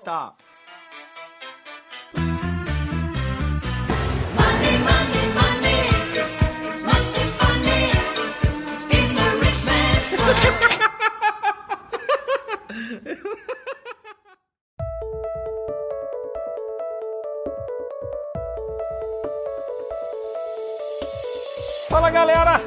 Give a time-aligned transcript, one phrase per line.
[0.00, 0.40] Stop.
[2.14, 2.32] Money,
[4.88, 5.80] money, money.
[6.86, 7.82] Must be funny
[8.96, 10.40] in the rich man's world.
[21.90, 22.58] Fala galera!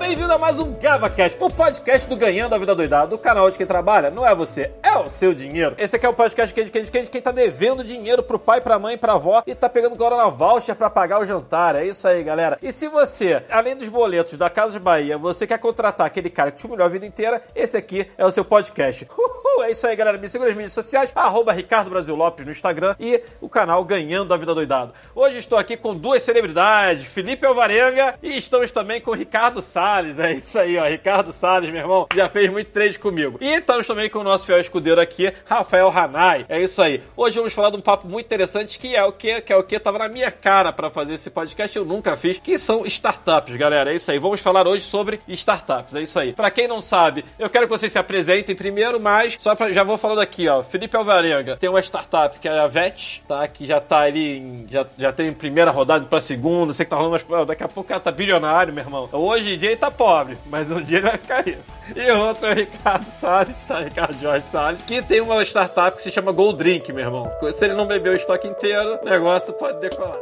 [0.00, 3.58] Bem-vindo a mais um GavaCast, o podcast do Ganhando a Vida Doidada, do canal de
[3.58, 4.08] quem trabalha.
[4.10, 5.74] Não é você, é o seu dinheiro.
[5.78, 8.78] Esse aqui é o podcast que quem, quem, quem tá devendo dinheiro pro pai, pra
[8.78, 11.76] mãe, pra avó e tá pegando Corona Voucher pra pagar o jantar.
[11.76, 12.58] É isso aí, galera.
[12.62, 16.50] E se você, além dos boletos da Casa de Bahia, você quer contratar aquele cara
[16.50, 19.06] que te humilhou a vida inteira, esse aqui é o seu podcast.
[19.16, 20.18] Uhul, é isso aí, galera.
[20.18, 24.32] Me siga nas mídias sociais, arroba Ricardo Brasil Lopes no Instagram e o canal Ganhando
[24.32, 24.92] a Vida Doidado.
[25.14, 30.18] Hoje estou aqui com duas celebridades, Felipe Alvarenga e estamos também com Ricardo Salles.
[30.18, 30.86] É isso aí, ó.
[30.86, 33.38] Ricardo Salles, meu irmão, já fez muito trade comigo.
[33.40, 36.46] E estamos também com o nosso fiel escudeiro aqui, Rafael Hanai.
[36.48, 37.02] É isso aí.
[37.16, 39.40] Hoje vamos falar de um papo muito interessante que é o que?
[39.40, 42.38] Que é o que tava na minha cara para fazer esse podcast, eu nunca fiz,
[42.38, 43.92] que são startups, galera.
[43.92, 44.18] É isso aí.
[44.18, 45.94] Vamos falar hoje sobre startups.
[45.94, 46.32] É isso aí.
[46.32, 49.82] Para quem não sabe, eu quero que vocês se apresentem primeiro, mas só pra, já
[49.82, 50.62] vou falando aqui, ó.
[50.62, 53.46] Felipe Alvarenga tem uma startup que é a VET, tá?
[53.48, 56.96] Que já tá ali, em- já, já tem primeira rodada pra segunda, sei que tá
[56.96, 59.08] rolando, mas daqui a pouco cara tá bilionário, meu irmão.
[59.12, 61.58] Hoje em dia ele tá pobre, mas um dia ele vai cair.
[61.96, 63.80] E outro é Ricardo Salles, tá?
[63.80, 67.30] Ricardo Jorge Salles, que tem uma startup que se chama Gold Drink, meu irmão.
[67.56, 70.18] Se ele não beber o estoque inteiro, o negócio pode decolar.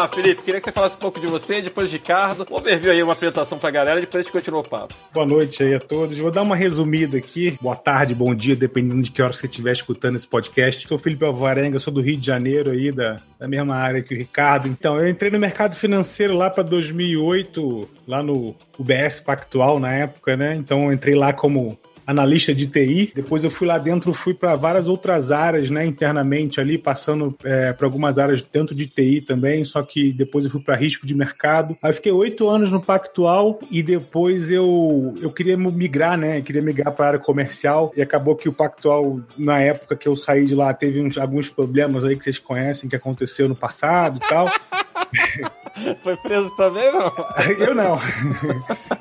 [0.00, 0.42] Lá, Felipe.
[0.42, 2.46] Queria que você falasse um pouco de você, depois de Ricardo.
[2.50, 4.94] O overview aí, uma apresentação pra galera, depois a gente continua o papo.
[5.12, 6.18] Boa noite aí a todos.
[6.18, 7.58] Vou dar uma resumida aqui.
[7.60, 10.88] Boa tarde, bom dia, dependendo de que hora você estiver escutando esse podcast.
[10.88, 14.18] Sou Felipe Alvarenga, sou do Rio de Janeiro aí, da, da mesma área que o
[14.18, 14.68] Ricardo.
[14.68, 20.36] Então, eu entrei no mercado financeiro lá para 2008, lá no UBS Pactual na época,
[20.36, 20.54] né?
[20.56, 23.12] Então, entrei lá como analista de TI.
[23.14, 27.72] Depois eu fui lá dentro, fui para várias outras áreas, né, internamente ali, passando é,
[27.72, 29.64] para algumas áreas dentro de TI também.
[29.64, 31.76] Só que depois eu fui para risco de mercado.
[31.82, 36.40] Aí fiquei oito anos no Pactual e depois eu eu queria migrar, né?
[36.40, 40.16] Queria migrar para a área comercial e acabou que o Pactual na época que eu
[40.16, 44.18] saí de lá teve uns, alguns problemas aí que vocês conhecem que aconteceu no passado
[44.22, 44.50] e tal.
[46.02, 47.12] Foi preso também, não?
[47.58, 47.98] Eu não.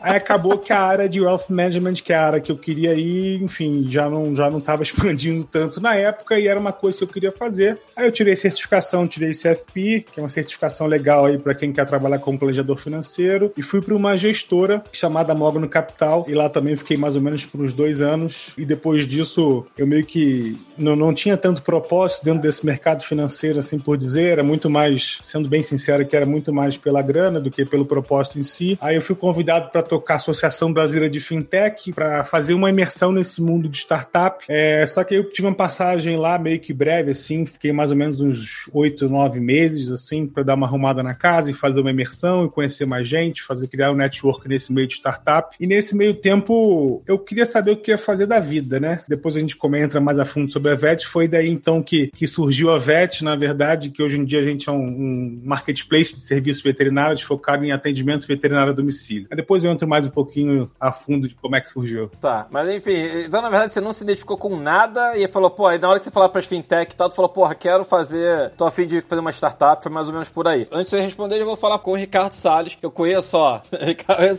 [0.02, 2.94] Aí acabou que a área de Wealth Management, que é a área que eu queria
[2.94, 6.98] ir, enfim, já não já não estava expandindo tanto na época e era uma coisa
[7.00, 7.78] que eu queria fazer.
[7.96, 11.86] Aí eu tirei certificação, tirei CFP, que é uma certificação legal aí para quem quer
[11.86, 16.76] trabalhar como planejador financeiro, e fui para uma gestora chamada Mogno Capital e lá também
[16.76, 18.52] fiquei mais ou menos por uns dois anos.
[18.58, 23.60] E depois disso eu meio que não, não tinha tanto propósito dentro desse mercado financeiro,
[23.60, 27.40] assim por dizer, era muito mais, sendo bem sincero, que era muito mais pela grana
[27.40, 28.78] do que pelo propósito em si.
[28.82, 33.12] Aí eu fui convidado para tocar a Associação Brasileira de Fintech, para fazer uma imersão
[33.12, 34.46] nesse mundo de startup.
[34.48, 37.98] É, só que eu tive uma passagem lá meio que breve, assim, fiquei mais ou
[37.98, 41.92] menos uns oito, nove meses, assim, para dar uma arrumada na casa e fazer uma
[41.92, 45.56] imersão e conhecer mais gente, fazer criar um network nesse meio de startup.
[45.60, 49.02] E nesse meio tempo, eu queria saber o que ia fazer da vida, né?
[49.08, 51.08] Depois a gente comenta mais a fundo sobre a VET.
[51.08, 54.44] Foi daí então que, que surgiu a VET, na verdade, que hoje em dia a
[54.44, 59.28] gente é um, um marketplace de serviços veterinários focado em atendimento veterinário a domicílio.
[59.30, 62.10] Aí depois eu entro mais um pouquinho a fundo de como é que surgiu.
[62.20, 65.68] Tá, mas enfim, então na verdade você não se identificou com nada e falou, pô,
[65.68, 68.52] aí na hora que você falar pras fintech e tal, tu falou, porra, quero fazer,
[68.58, 70.68] tô afim de fazer uma startup, foi mais ou menos por aí.
[70.72, 73.62] Antes de você responder, eu vou falar com o Ricardo Salles, que eu conheço, ó,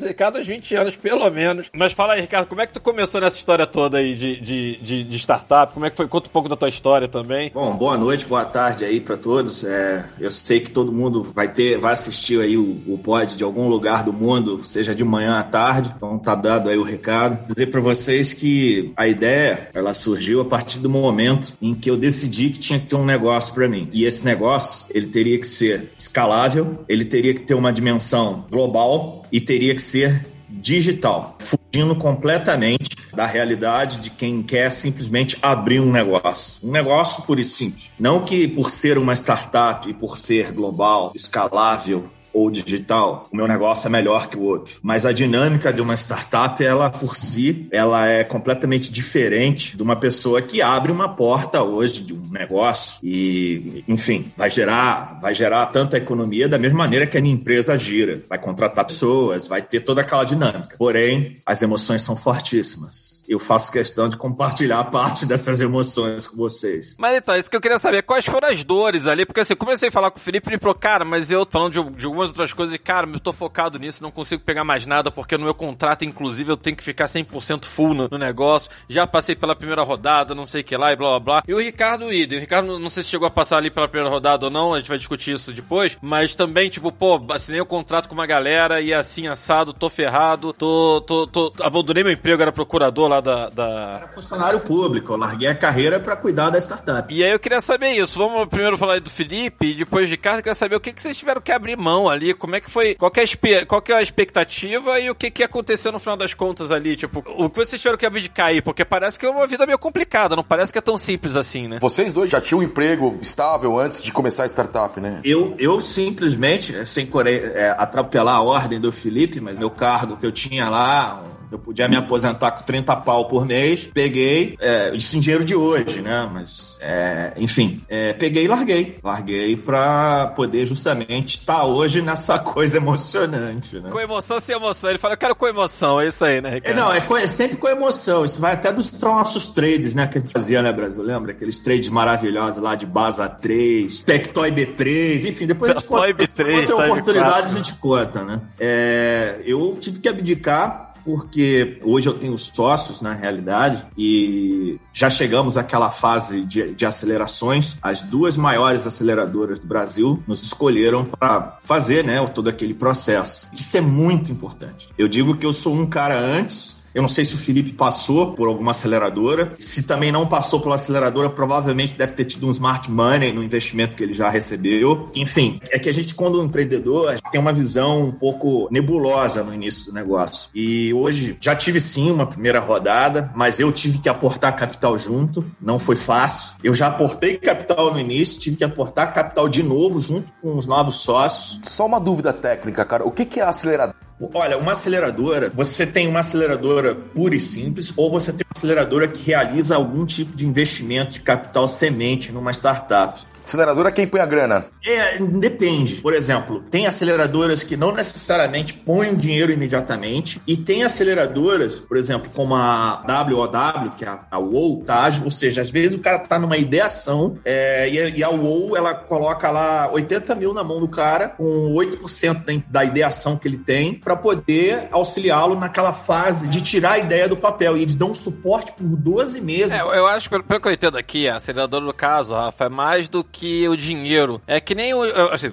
[0.06, 1.68] Ricardo, há uns 20 anos pelo menos.
[1.74, 4.76] Mas fala aí, Ricardo, como é que tu começou nessa história toda aí de, de,
[4.76, 5.72] de, de startup?
[5.72, 6.08] Como é que foi?
[6.08, 7.50] Conta um pouco da tua história também.
[7.52, 9.64] Bom, boa noite, boa tarde aí pra todos.
[9.64, 13.44] É, eu sei que todo mundo vai ter, vai assistir aí o, o pod de
[13.44, 15.92] algum lugar do mundo, seja de manhã à tarde.
[15.96, 17.46] Então tá dado aí o recado.
[17.46, 21.96] Dizer pra vocês que a ideia, ela surgiu a partir do momento em que eu
[21.96, 23.88] decidi que tinha que ter um negócio pra mim.
[23.92, 29.24] E esse negócio, ele teria que ser escalável, ele teria que ter uma dimensão global
[29.30, 31.38] e teria que ser digital,
[31.72, 36.66] fugindo completamente da realidade de quem quer simplesmente abrir um negócio.
[36.66, 37.90] Um negócio puro e simples.
[37.98, 43.46] Não que por ser uma startup e por ser global, escalável, ou digital, o meu
[43.46, 44.78] negócio é melhor que o outro.
[44.82, 49.96] Mas a dinâmica de uma startup, ela por si, ela é completamente diferente de uma
[49.96, 55.66] pessoa que abre uma porta hoje de um negócio e, enfim, vai gerar, vai gerar
[55.66, 58.22] tanta economia da mesma maneira que a minha empresa gira.
[58.28, 60.76] Vai contratar pessoas, vai ter toda aquela dinâmica.
[60.78, 63.19] Porém, as emoções são fortíssimas.
[63.30, 66.96] Eu faço questão de compartilhar parte dessas emoções com vocês.
[66.98, 69.24] Mas então, isso que eu queria saber, quais foram as dores ali?
[69.24, 71.72] Porque assim, comecei a falar com o Felipe e ele falou, cara, mas eu falando
[71.72, 75.12] de, de algumas outras coisas, cara, eu tô focado nisso, não consigo pegar mais nada,
[75.12, 78.68] porque no meu contrato, inclusive, eu tenho que ficar 100% full no, no negócio.
[78.88, 81.42] Já passei pela primeira rodada, não sei o que lá e blá blá blá.
[81.46, 84.12] E o Ricardo Ida, o Ricardo, não sei se chegou a passar ali pela primeira
[84.12, 87.66] rodada ou não, a gente vai discutir isso depois, mas também, tipo, pô, assinei o
[87.66, 92.42] contrato com uma galera e assim, assado, tô ferrado, tô, tô, tô, abandonei meu emprego,
[92.42, 96.58] era procurador lá da, da, Era funcionário público, eu larguei a carreira para cuidar da
[96.58, 97.12] startup.
[97.12, 98.18] E aí eu queria saber isso.
[98.18, 100.92] Vamos primeiro falar aí do Felipe e depois de Ricardo, eu queria saber o que,
[100.92, 103.66] que vocês tiveram que abrir mão ali, como é que foi, qual que é a,
[103.66, 106.96] qual que é a expectativa e o que que aconteceu no final das contas ali,
[106.96, 109.78] tipo, o que vocês tiveram que abdicar aí, porque parece que é uma vida meio
[109.78, 111.78] complicada, não parece que é tão simples assim, né?
[111.80, 115.20] Vocês dois já tinham um emprego estável antes de começar a startup, né?
[115.24, 117.08] Eu, eu simplesmente, sem
[117.54, 121.88] é, atropelar a ordem do Felipe, mas o cargo que eu tinha lá, eu podia
[121.88, 126.28] me aposentar com 30 pau por mês, peguei, é, isso em dinheiro de hoje, né?
[126.32, 128.98] Mas, é, enfim, é, peguei e larguei.
[129.02, 133.90] Larguei pra poder justamente estar hoje nessa coisa emocionante, né?
[133.90, 134.90] Com emoção sem emoção.
[134.90, 136.76] Ele fala, eu quero com emoção, é isso aí, né, É, Ricardo?
[136.76, 138.24] não, é, co- é sempre com emoção.
[138.24, 140.06] Isso vai até dos nossos trades, né?
[140.06, 141.02] Que a gente fazia, né, Brasil?
[141.02, 141.32] Lembra?
[141.32, 146.24] Aqueles trades maravilhosos lá de Baza 3, Tectoy B3, enfim, depois a gente Tectoy conta.
[146.24, 148.40] B3, Outra tá de oportunidade a gente conta, né?
[148.58, 155.56] É, eu tive que abdicar porque hoje eu tenho sócios na realidade e já chegamos
[155.56, 157.76] àquela fase de, de acelerações.
[157.82, 163.48] As duas maiores aceleradoras do Brasil nos escolheram para fazer né, todo aquele processo.
[163.52, 164.88] Isso é muito importante.
[164.96, 166.79] Eu digo que eu sou um cara antes.
[166.94, 169.52] Eu não sei se o Felipe passou por alguma aceleradora.
[169.60, 173.96] Se também não passou pela aceleradora, provavelmente deve ter tido um smart money no investimento
[173.96, 175.08] que ele já recebeu.
[175.14, 179.54] Enfim, é que a gente, quando um empreendedor, tem uma visão um pouco nebulosa no
[179.54, 180.50] início do negócio.
[180.54, 185.44] E hoje já tive sim uma primeira rodada, mas eu tive que aportar capital junto.
[185.60, 186.54] Não foi fácil.
[186.62, 190.66] Eu já aportei capital no início, tive que aportar capital de novo junto com os
[190.66, 191.60] novos sócios.
[191.64, 193.04] Só uma dúvida técnica, cara.
[193.04, 193.94] O que, é acelerador?
[194.34, 199.08] Olha, uma aceleradora, você tem uma aceleradora pura e simples, ou você tem uma aceleradora
[199.08, 203.18] que realiza algum tipo de investimento de capital semente numa startup.
[203.44, 204.66] Aceleradora é quem põe a grana.
[204.84, 205.96] É, depende.
[205.96, 211.96] Por exemplo, tem aceleradoras que não necessariamente põem o dinheiro imediatamente, e tem aceleradoras, por
[211.96, 215.08] exemplo, como a WOW, que é a, a WOW, tá?
[215.24, 218.76] Ou seja, às vezes o cara tá numa ideação é, e, a- e a WOW
[218.76, 223.48] ela coloca lá 80 mil na mão do cara, com 8% da, da ideação que
[223.48, 227.76] ele tem, para poder auxiliá-lo naquela fase de tirar a ideia do papel.
[227.76, 229.72] E eles dão um suporte por 12 meses.
[229.72, 232.68] É, eu acho, pelo, pelo que eu entendo aqui, a aceleradora do caso, Rafa, é
[232.68, 234.40] mais do que o dinheiro.
[234.46, 235.02] É que nem o.
[235.32, 235.52] Assim,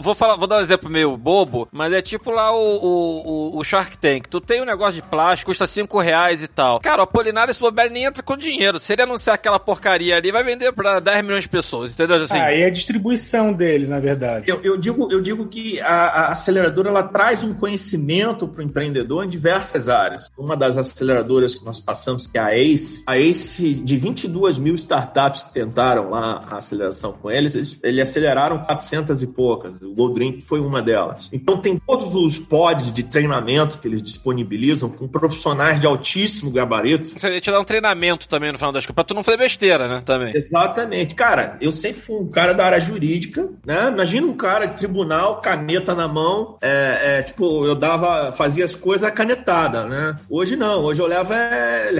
[0.00, 3.64] vou falar, vou dar um exemplo meio bobo, mas é tipo lá o, o, o-
[3.64, 4.28] Shark Tank.
[4.28, 6.80] Tu tem um negócio de plástico, custa 5 reais e tal.
[6.80, 8.80] Cara, o Apolinário, esse bobeiro nem entra com dinheiro.
[8.80, 12.16] Se ele anunciar aquela porcaria ali, vai vender pra 10 milhões de pessoas, entendeu?
[12.22, 14.44] Assim, Ah, e a distribuição dele, na verdade.
[14.50, 15.88] Eu, eu digo, eu digo que a,
[16.28, 20.30] a aceleradora ela traz um conhecimento para o empreendedor em diversas áreas.
[20.36, 24.74] Uma das aceleradoras que nós passamos, que é a ACE, a ACE, de 22 mil
[24.74, 29.80] startups que tentaram lá a aceleração com eles, eles, eles aceleraram 400 e poucas.
[29.80, 31.28] O Gold Drink foi uma delas.
[31.32, 37.18] Então, tem todos os pods de treinamento que eles disponibilizam com profissionais de altíssimo gabarito.
[37.18, 39.38] Você ia te dar um treinamento também no final das contas, pra tu não fazer
[39.38, 40.02] besteira, né?
[40.04, 40.32] Também.
[40.34, 41.14] Exatamente.
[41.14, 43.88] Cara, eu sempre fui um cara da área jurídica, né?
[43.88, 48.74] Imagina um cara de tribunal, caneta na mão, é, é, tipo, eu dava, fazia as
[48.74, 50.16] coisas canetada, né?
[50.28, 51.90] Hoje não, hoje eu levo é...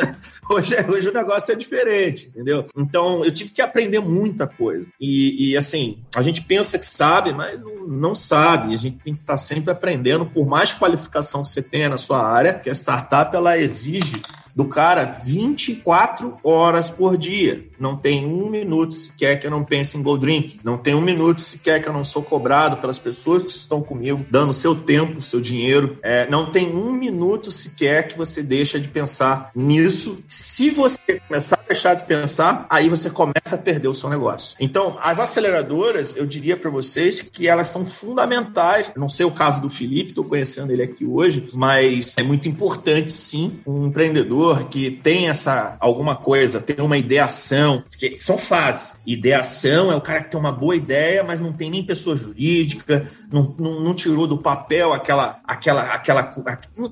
[0.50, 2.66] hoje, hoje o negócio é diferente, entendeu?
[2.76, 4.86] Então, eu tive que aprender muita coisa.
[5.00, 8.74] E, e, assim, a gente pensa que sabe, mas não, sabe.
[8.74, 12.22] A gente tem que estar sempre aprendendo, por mais qualificação que você tenha na sua
[12.22, 14.22] área, que a startup, ela exige
[14.56, 17.62] do cara 24 horas por dia.
[17.78, 20.60] Não tem um minuto sequer que eu não pense em Gold Drink.
[20.64, 24.24] Não tem um minuto sequer que eu não sou cobrado pelas pessoas que estão comigo,
[24.30, 25.98] dando seu tempo, seu dinheiro.
[26.02, 30.24] É, não tem um minuto sequer que você deixa de pensar nisso.
[30.26, 34.56] Se você começar a deixar de pensar, aí você começa a perder o seu negócio.
[34.58, 38.90] Então, as aceleradoras, eu diria para vocês que elas são fundamentais.
[38.96, 43.12] Não sei o caso do Felipe, estou conhecendo ele aqui hoje, mas é muito importante
[43.12, 48.96] sim um empreendedor que tem essa alguma coisa, tem uma ideação, que são fases.
[49.06, 53.10] Ideação é o cara que tem uma boa ideia, mas não tem nem pessoa jurídica,
[53.30, 56.34] não, não, não tirou do papel aquela, aquela, aquela,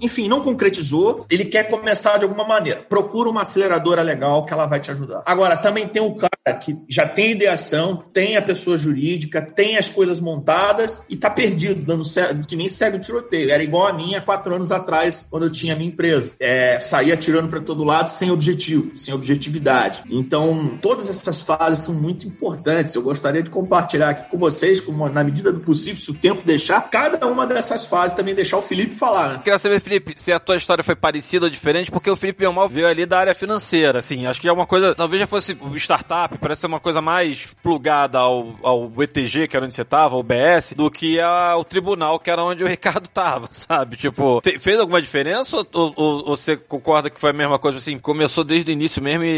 [0.01, 1.27] enfim, não concretizou.
[1.31, 2.85] Ele quer começar de alguma maneira.
[2.89, 5.23] Procura uma aceleradora legal que ela vai te ajudar.
[5.27, 9.89] Agora, também tem o cara que já tem ideação, tem a pessoa jurídica, tem as
[9.89, 12.05] coisas montadas e tá perdido, dando
[12.47, 13.51] que nem segue o tiroteio.
[13.51, 16.33] Era igual a minha quatro anos atrás, quando eu tinha a minha empresa.
[16.39, 20.03] É, saía tirando mirando para todo lado sem objetivo, sem objetividade.
[20.11, 22.95] Então, todas essas fases são muito importantes.
[22.95, 26.43] Eu gostaria de compartilhar aqui com vocês, como, na medida do possível, se o tempo
[26.45, 29.35] deixar, cada uma dessas fases também deixar o Felipe falar.
[29.35, 29.41] Né?
[29.45, 32.69] Queria saber, Felipe, se a tua história foi parecida ou diferente, porque o Felipe Belmal
[32.69, 36.37] veio ali da área financeira, assim, acho que é uma coisa, talvez já fosse startup,
[36.39, 40.23] parece ser uma coisa mais plugada ao, ao ETG, que era onde você tava, o
[40.23, 43.97] BS, do que ao tribunal, que era onde o Ricardo tava, sabe?
[43.97, 48.45] Tipo, fez alguma diferença ou, ou- ou você concorda que foi mesma coisa, assim, começou
[48.45, 49.29] desde o início mesmo e,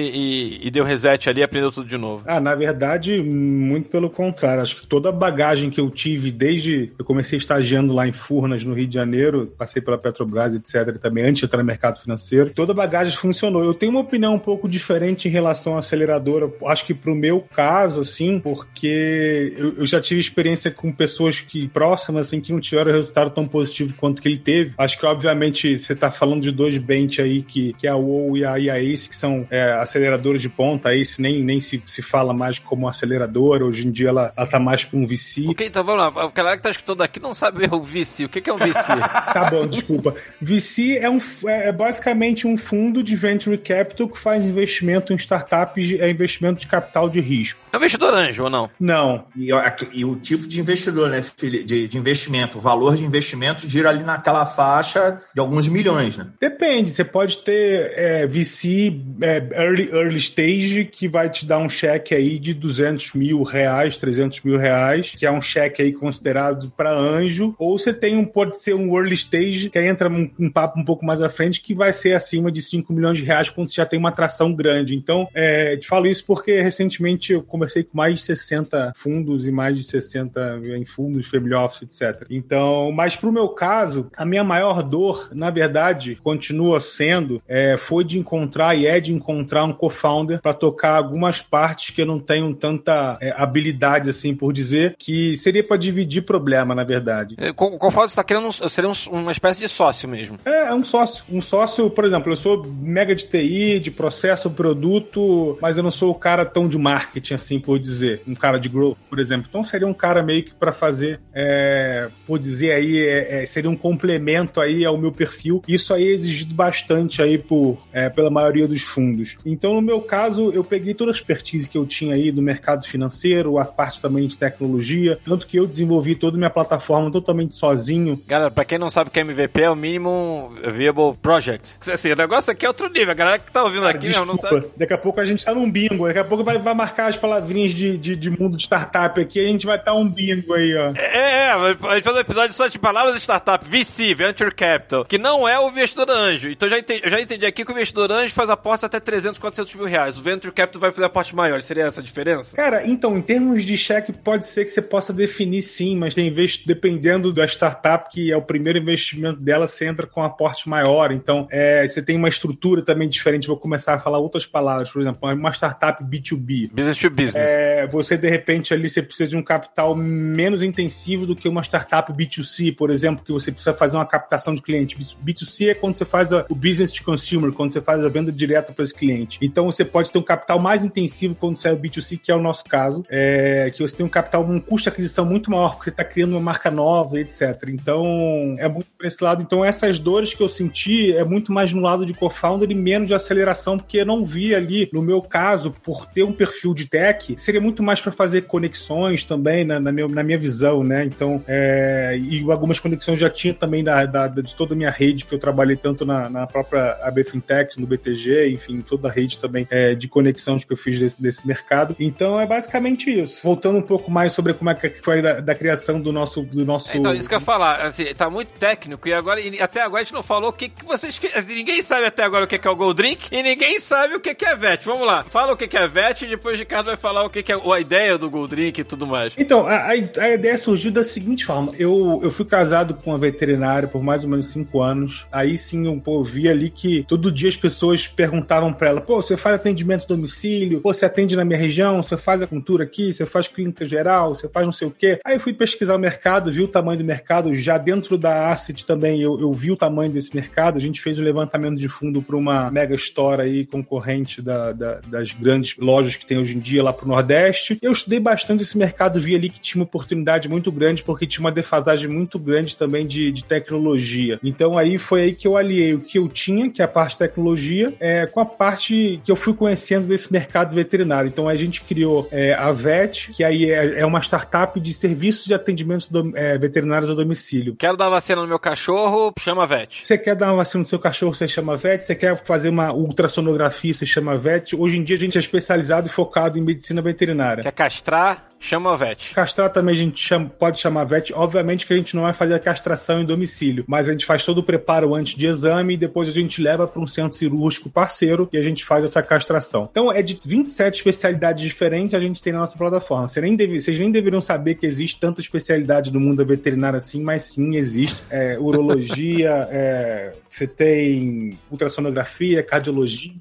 [0.62, 2.22] e- e deu reset ali e aprendeu tudo de novo?
[2.26, 4.62] Ah, na verdade, muito pelo contrário.
[4.62, 8.64] Acho que toda a bagagem que eu tive desde eu comecei estagiando lá em Furnas,
[8.64, 12.50] no Rio de Janeiro, passei pela Petrobras, etc, também antes de entrar no mercado financeiro,
[12.54, 13.64] toda a bagagem funcionou.
[13.64, 16.50] Eu tenho uma opinião um pouco diferente em relação à aceleradora.
[16.66, 21.68] Acho que pro meu caso, assim, porque eu, eu já tive experiência com pessoas que
[21.68, 24.72] próximas, assim, que não tiveram resultado tão positivo quanto que ele teve.
[24.78, 28.36] Acho que, obviamente, você tá falando de dois bench aí, que, que é a WoW
[28.36, 30.88] e a, e a Ace, que são é, aceleradoras de ponta.
[30.88, 33.64] A Ace nem, nem se, se fala mais como aceleradora.
[33.64, 35.46] Hoje em dia ela, ela tá mais pra um VC.
[35.48, 36.26] Ok, então vamos lá.
[36.26, 38.24] O galera que tá escutando aqui não sabe o VC.
[38.24, 38.76] O que que é um VC?
[39.36, 40.14] Tá bom, desculpa.
[40.40, 45.92] VC é, um, é basicamente um fundo de venture capital que faz investimento em startups,
[45.98, 47.60] é investimento de capital de risco.
[47.72, 48.70] É um investidor anjo ou não?
[48.78, 49.26] Não.
[49.36, 49.48] E,
[49.92, 51.64] e o tipo de investidor, né, Felipe?
[51.64, 56.26] De, de investimento, o valor de investimento gira ali naquela faixa de alguns milhões, né?
[56.40, 61.68] Depende, você pode ter é, VC é, early, early stage que vai te dar um
[61.68, 66.70] cheque aí de 200 mil reais, 300 mil reais, que é um cheque aí considerado
[66.76, 70.30] para anjo, ou você tem um, pode ser um early stage, que aí entra um,
[70.38, 73.24] um papo um pouco mais à frente, que vai ser acima de 5 milhões de
[73.24, 74.94] reais quando você já tem uma atração grande.
[74.94, 79.50] Então, é, te falo isso porque recentemente eu conversei com mais de 60 fundos e
[79.50, 82.26] mais de 60 em fundos, family office, etc.
[82.30, 88.04] Então, mas pro meu caso, a minha maior dor, na verdade, continua sendo, é, foi
[88.04, 92.18] de encontrar e é de encontrar um co-founder para tocar algumas partes que eu não
[92.18, 97.34] tenho tanta é, habilidade, assim, por dizer, que seria para dividir problema, na verdade.
[97.38, 100.38] É, Com, com fato, você tá querendo um, seria um- uma espécie de sócio mesmo.
[100.44, 101.24] É, é um sócio.
[101.30, 105.90] Um sócio, por exemplo, eu sou mega de TI, de processo, produto, mas eu não
[105.90, 108.22] sou o cara tão de marketing, assim, por dizer.
[108.26, 109.46] Um cara de growth, por exemplo.
[109.48, 113.70] Então seria um cara meio que para fazer, é, por dizer aí, é, é, seria
[113.70, 115.62] um complemento aí ao meu perfil.
[115.66, 119.36] Isso aí é exigido bastante aí por, é, pela maioria dos fundos.
[119.44, 122.86] Então, no meu caso, eu peguei toda a expertise que eu tinha aí do mercado
[122.86, 127.54] financeiro, a parte também de tecnologia, tanto que eu desenvolvi toda a minha plataforma totalmente
[127.56, 128.20] sozinho.
[128.26, 131.76] Galera, pra quem não sabe o que é MVP, é o Minimum Viable Project.
[131.90, 133.10] Assim, o negócio aqui é outro nível.
[133.10, 134.66] A galera que tá ouvindo Cara, aqui mesmo não desculpa.
[134.66, 134.72] sabe.
[134.76, 136.06] Daqui a pouco a gente tá num bingo.
[136.06, 139.40] Daqui a pouco vai, vai marcar as palavrinhas de, de, de mundo de startup aqui.
[139.40, 140.92] A gente vai estar um bingo aí, ó.
[140.96, 145.04] É, é, a gente faz um episódio só de palavras de startup, VC, Venture Capital,
[145.04, 146.48] que não é o investidor anjo.
[146.48, 149.38] Então já entendi, eu já entendi aqui que o investidor anjo faz apostas até 300,
[149.38, 150.18] 400 mil reais.
[150.18, 151.66] O Venture Capital vai fazer aportes maiores.
[151.66, 152.56] Seria essa a diferença?
[152.56, 156.28] Cara, então, em termos de cheque, pode ser que você possa definir sim, mas tem
[156.28, 160.68] investi dependendo da startup, que é o primeiro investimento dela, você entra com um aporte
[160.68, 161.10] maior.
[161.12, 163.46] Então, é, você tem uma estrutura também diferente.
[163.48, 166.70] Vou começar a falar outras palavras, por exemplo, uma startup B2B.
[166.72, 167.36] Business to business.
[167.36, 171.62] É, você de repente ali você precisa de um capital menos intensivo do que uma
[171.62, 174.96] startup B2C, por exemplo, que você precisa fazer uma captação de cliente.
[174.96, 178.30] B2C é quando você faz a- o business to consumer, quando você faz a venda
[178.32, 179.38] direta para esse cliente.
[179.42, 182.40] Então você pode ter um capital mais intensivo quando é o B2C, que é o
[182.40, 185.84] nosso caso, é, que você tem um capital, um custo de aquisição muito maior, porque
[185.84, 187.42] você está criando uma marca nova, etc.
[187.68, 189.42] Então é muito para esse lado.
[189.42, 193.08] Então essas dores que eu senti é muito mais no lado de co-founder e menos
[193.08, 196.86] de aceleração, porque eu não vi ali, no meu caso, por ter um perfil de
[196.86, 201.04] tech, seria muito mais para fazer conexões também, na, na, meu- na minha visão, né?
[201.04, 205.24] Então, é, e algumas conexões já tinha também da, da- de toda a minha rede,
[205.24, 209.38] que eu trabalhei tanto na, na própria AB Fintech, no BTG, enfim, toda a rede
[209.38, 211.96] também é, de conexões que eu fiz desse, desse mercado.
[211.98, 213.40] Então, é basicamente isso.
[213.42, 216.42] Voltando um pouco mais sobre como é que foi da, da criação do nosso.
[216.42, 219.60] Do nosso Então, isso que eu ia falar, assim, tá muito técnico e agora, e
[219.60, 221.18] até agora a gente não falou o que, que vocês.
[221.34, 224.14] assim, ninguém sabe até agora o que, que é o Gold Drink e ninguém sabe
[224.14, 224.84] o que, que é VET.
[224.84, 227.30] Vamos lá, fala o que, que é VET e depois o Ricardo vai falar o
[227.30, 229.32] que, que é a ideia do Gold Drink e tudo mais.
[229.36, 233.18] Então, a, a- a ideia surgiu da seguinte forma: eu, eu fui casado com uma
[233.18, 235.26] veterinária por mais ou menos cinco anos.
[235.30, 239.20] Aí sim eu pô, vi ali que todo dia as pessoas perguntavam pra ela: pô,
[239.20, 240.80] você faz atendimento a domicílio?
[240.80, 242.02] Pô, você atende na minha região?
[242.02, 243.12] Você faz acupuntura aqui?
[243.12, 244.34] Você faz clínica geral?
[244.34, 245.18] Você faz não sei o quê?
[245.24, 247.54] Aí eu fui pesquisar o mercado, vi o tamanho do mercado.
[247.54, 250.76] Já dentro da Asset também eu, eu vi o tamanho desse mercado.
[250.78, 255.00] A gente fez um levantamento de fundo para uma mega store aí, concorrente da- da-
[255.06, 257.78] das grandes lojas que tem hoje em dia lá pro Nordeste.
[257.82, 261.40] Eu estudei bastante esse mercado, vi ali que tinha uma oportunidade muito grande, porque tinha
[261.44, 264.38] uma defasagem muito grande também de, de tecnologia.
[264.42, 267.12] Então aí foi aí que eu aliei o que eu tinha, que é a parte
[267.12, 271.28] de tecnologia é, com a parte que eu fui conhecendo desse mercado veterinário.
[271.28, 275.44] Então a gente criou é, a VET, que aí é, é uma startup de serviços
[275.44, 277.76] de atendimentos do- é, veterinários a domicílio.
[277.76, 280.06] Quero dar vacina no meu cachorro, chama a vet.
[280.06, 282.02] Você quer dar uma vacina no seu cachorro, você chama VET.
[282.02, 284.74] Você quer fazer uma ultrassonografia, você chama VET.
[284.74, 287.62] Hoje em dia a gente é especializado e focado em medicina veterinária.
[287.62, 289.32] Quer castrar, chama a vet.
[289.34, 291.32] Castrar também a gente chama- pode chamar VET.
[291.34, 294.44] Obviamente que a gente não vai fazer a castração em domicílio, mas a gente faz
[294.44, 297.88] todo o preparo antes de exame e depois a gente leva para um centro cirúrgico
[297.88, 299.88] parceiro e a gente faz essa castração.
[299.90, 303.28] Então é de 27 especialidades diferentes a gente tem na nossa plataforma.
[303.28, 306.96] Você nem deve- vocês nem deveriam saber que existe tanta especialidade no mundo da veterinária
[306.96, 308.22] assim, mas sim existe.
[308.30, 313.32] É, urologia, é, você tem ultrassonografia, cardiologia,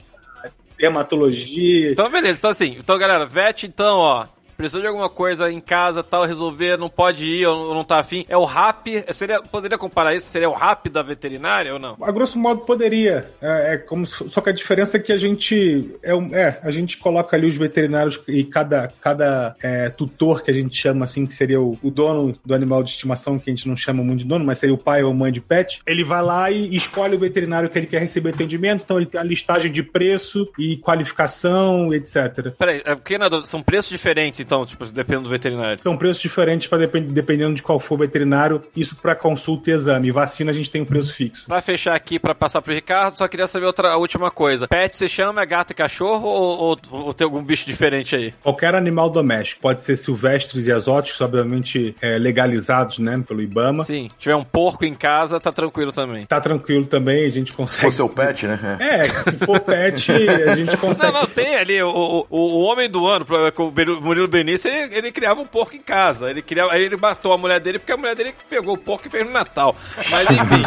[0.78, 1.92] dermatologia.
[1.92, 2.38] Então, beleza.
[2.38, 4.26] Então, assim, então, galera, vet, então, ó.
[4.56, 8.26] Precisou de alguma coisa em casa, tal, resolver, não pode ir ou não tá afim.
[8.28, 10.28] É o RAP, seria, poderia comparar isso?
[10.28, 11.98] Seria o RAP da veterinária ou não?
[12.02, 13.32] A grosso modo poderia.
[13.42, 16.98] É, é como só que a diferença é que a gente é, é, a gente
[16.98, 21.34] coloca ali os veterinários e cada, cada é, tutor que a gente chama assim, que
[21.34, 24.26] seria o, o dono do animal de estimação, que a gente não chama muito de
[24.26, 25.82] dono, mas seria o pai ou mãe de pet.
[25.86, 28.84] Ele vai lá e escolhe o veterinário que ele quer receber atendimento.
[28.84, 32.52] Então ele tem a listagem de preço e qualificação, etc.
[32.58, 35.82] Peraí, é porque na são preços diferentes, então, tipo, dependendo do veterinário.
[35.82, 38.62] São preços diferentes para dependendo de qual for o veterinário.
[38.76, 40.12] Isso para consulta e exame.
[40.12, 41.48] Vacina a gente tem um preço fixo.
[41.48, 44.68] Pra fechar aqui, pra passar pro Ricardo, só queria saber outra a última coisa.
[44.68, 46.58] Pet você chama é gato e cachorro ou,
[46.92, 48.34] ou, ou tem algum bicho diferente aí?
[48.44, 53.84] Qualquer animal doméstico, pode ser silvestres e exóticos, obviamente é, legalizados né, pelo IBAMA.
[53.84, 56.26] Sim, tiver um porco em casa, tá tranquilo também.
[56.26, 57.82] Tá tranquilo também, a gente Se consegue.
[57.86, 58.78] fosse seu pet, né?
[58.80, 61.12] É, se for pet, a gente Não, consegue.
[61.14, 63.26] não, tem ali o, o, o, homem do ano,
[63.58, 66.30] o Murilo Benício, ele, ele criava um porco em casa.
[66.30, 69.08] Ele criava, aí ele matou a mulher dele porque a mulher dele pegou o porco
[69.08, 69.74] e fez no Natal.
[70.12, 70.62] Mas enfim.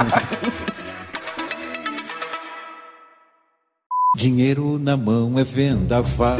[4.17, 6.39] Dinheiro na mão é vendaval.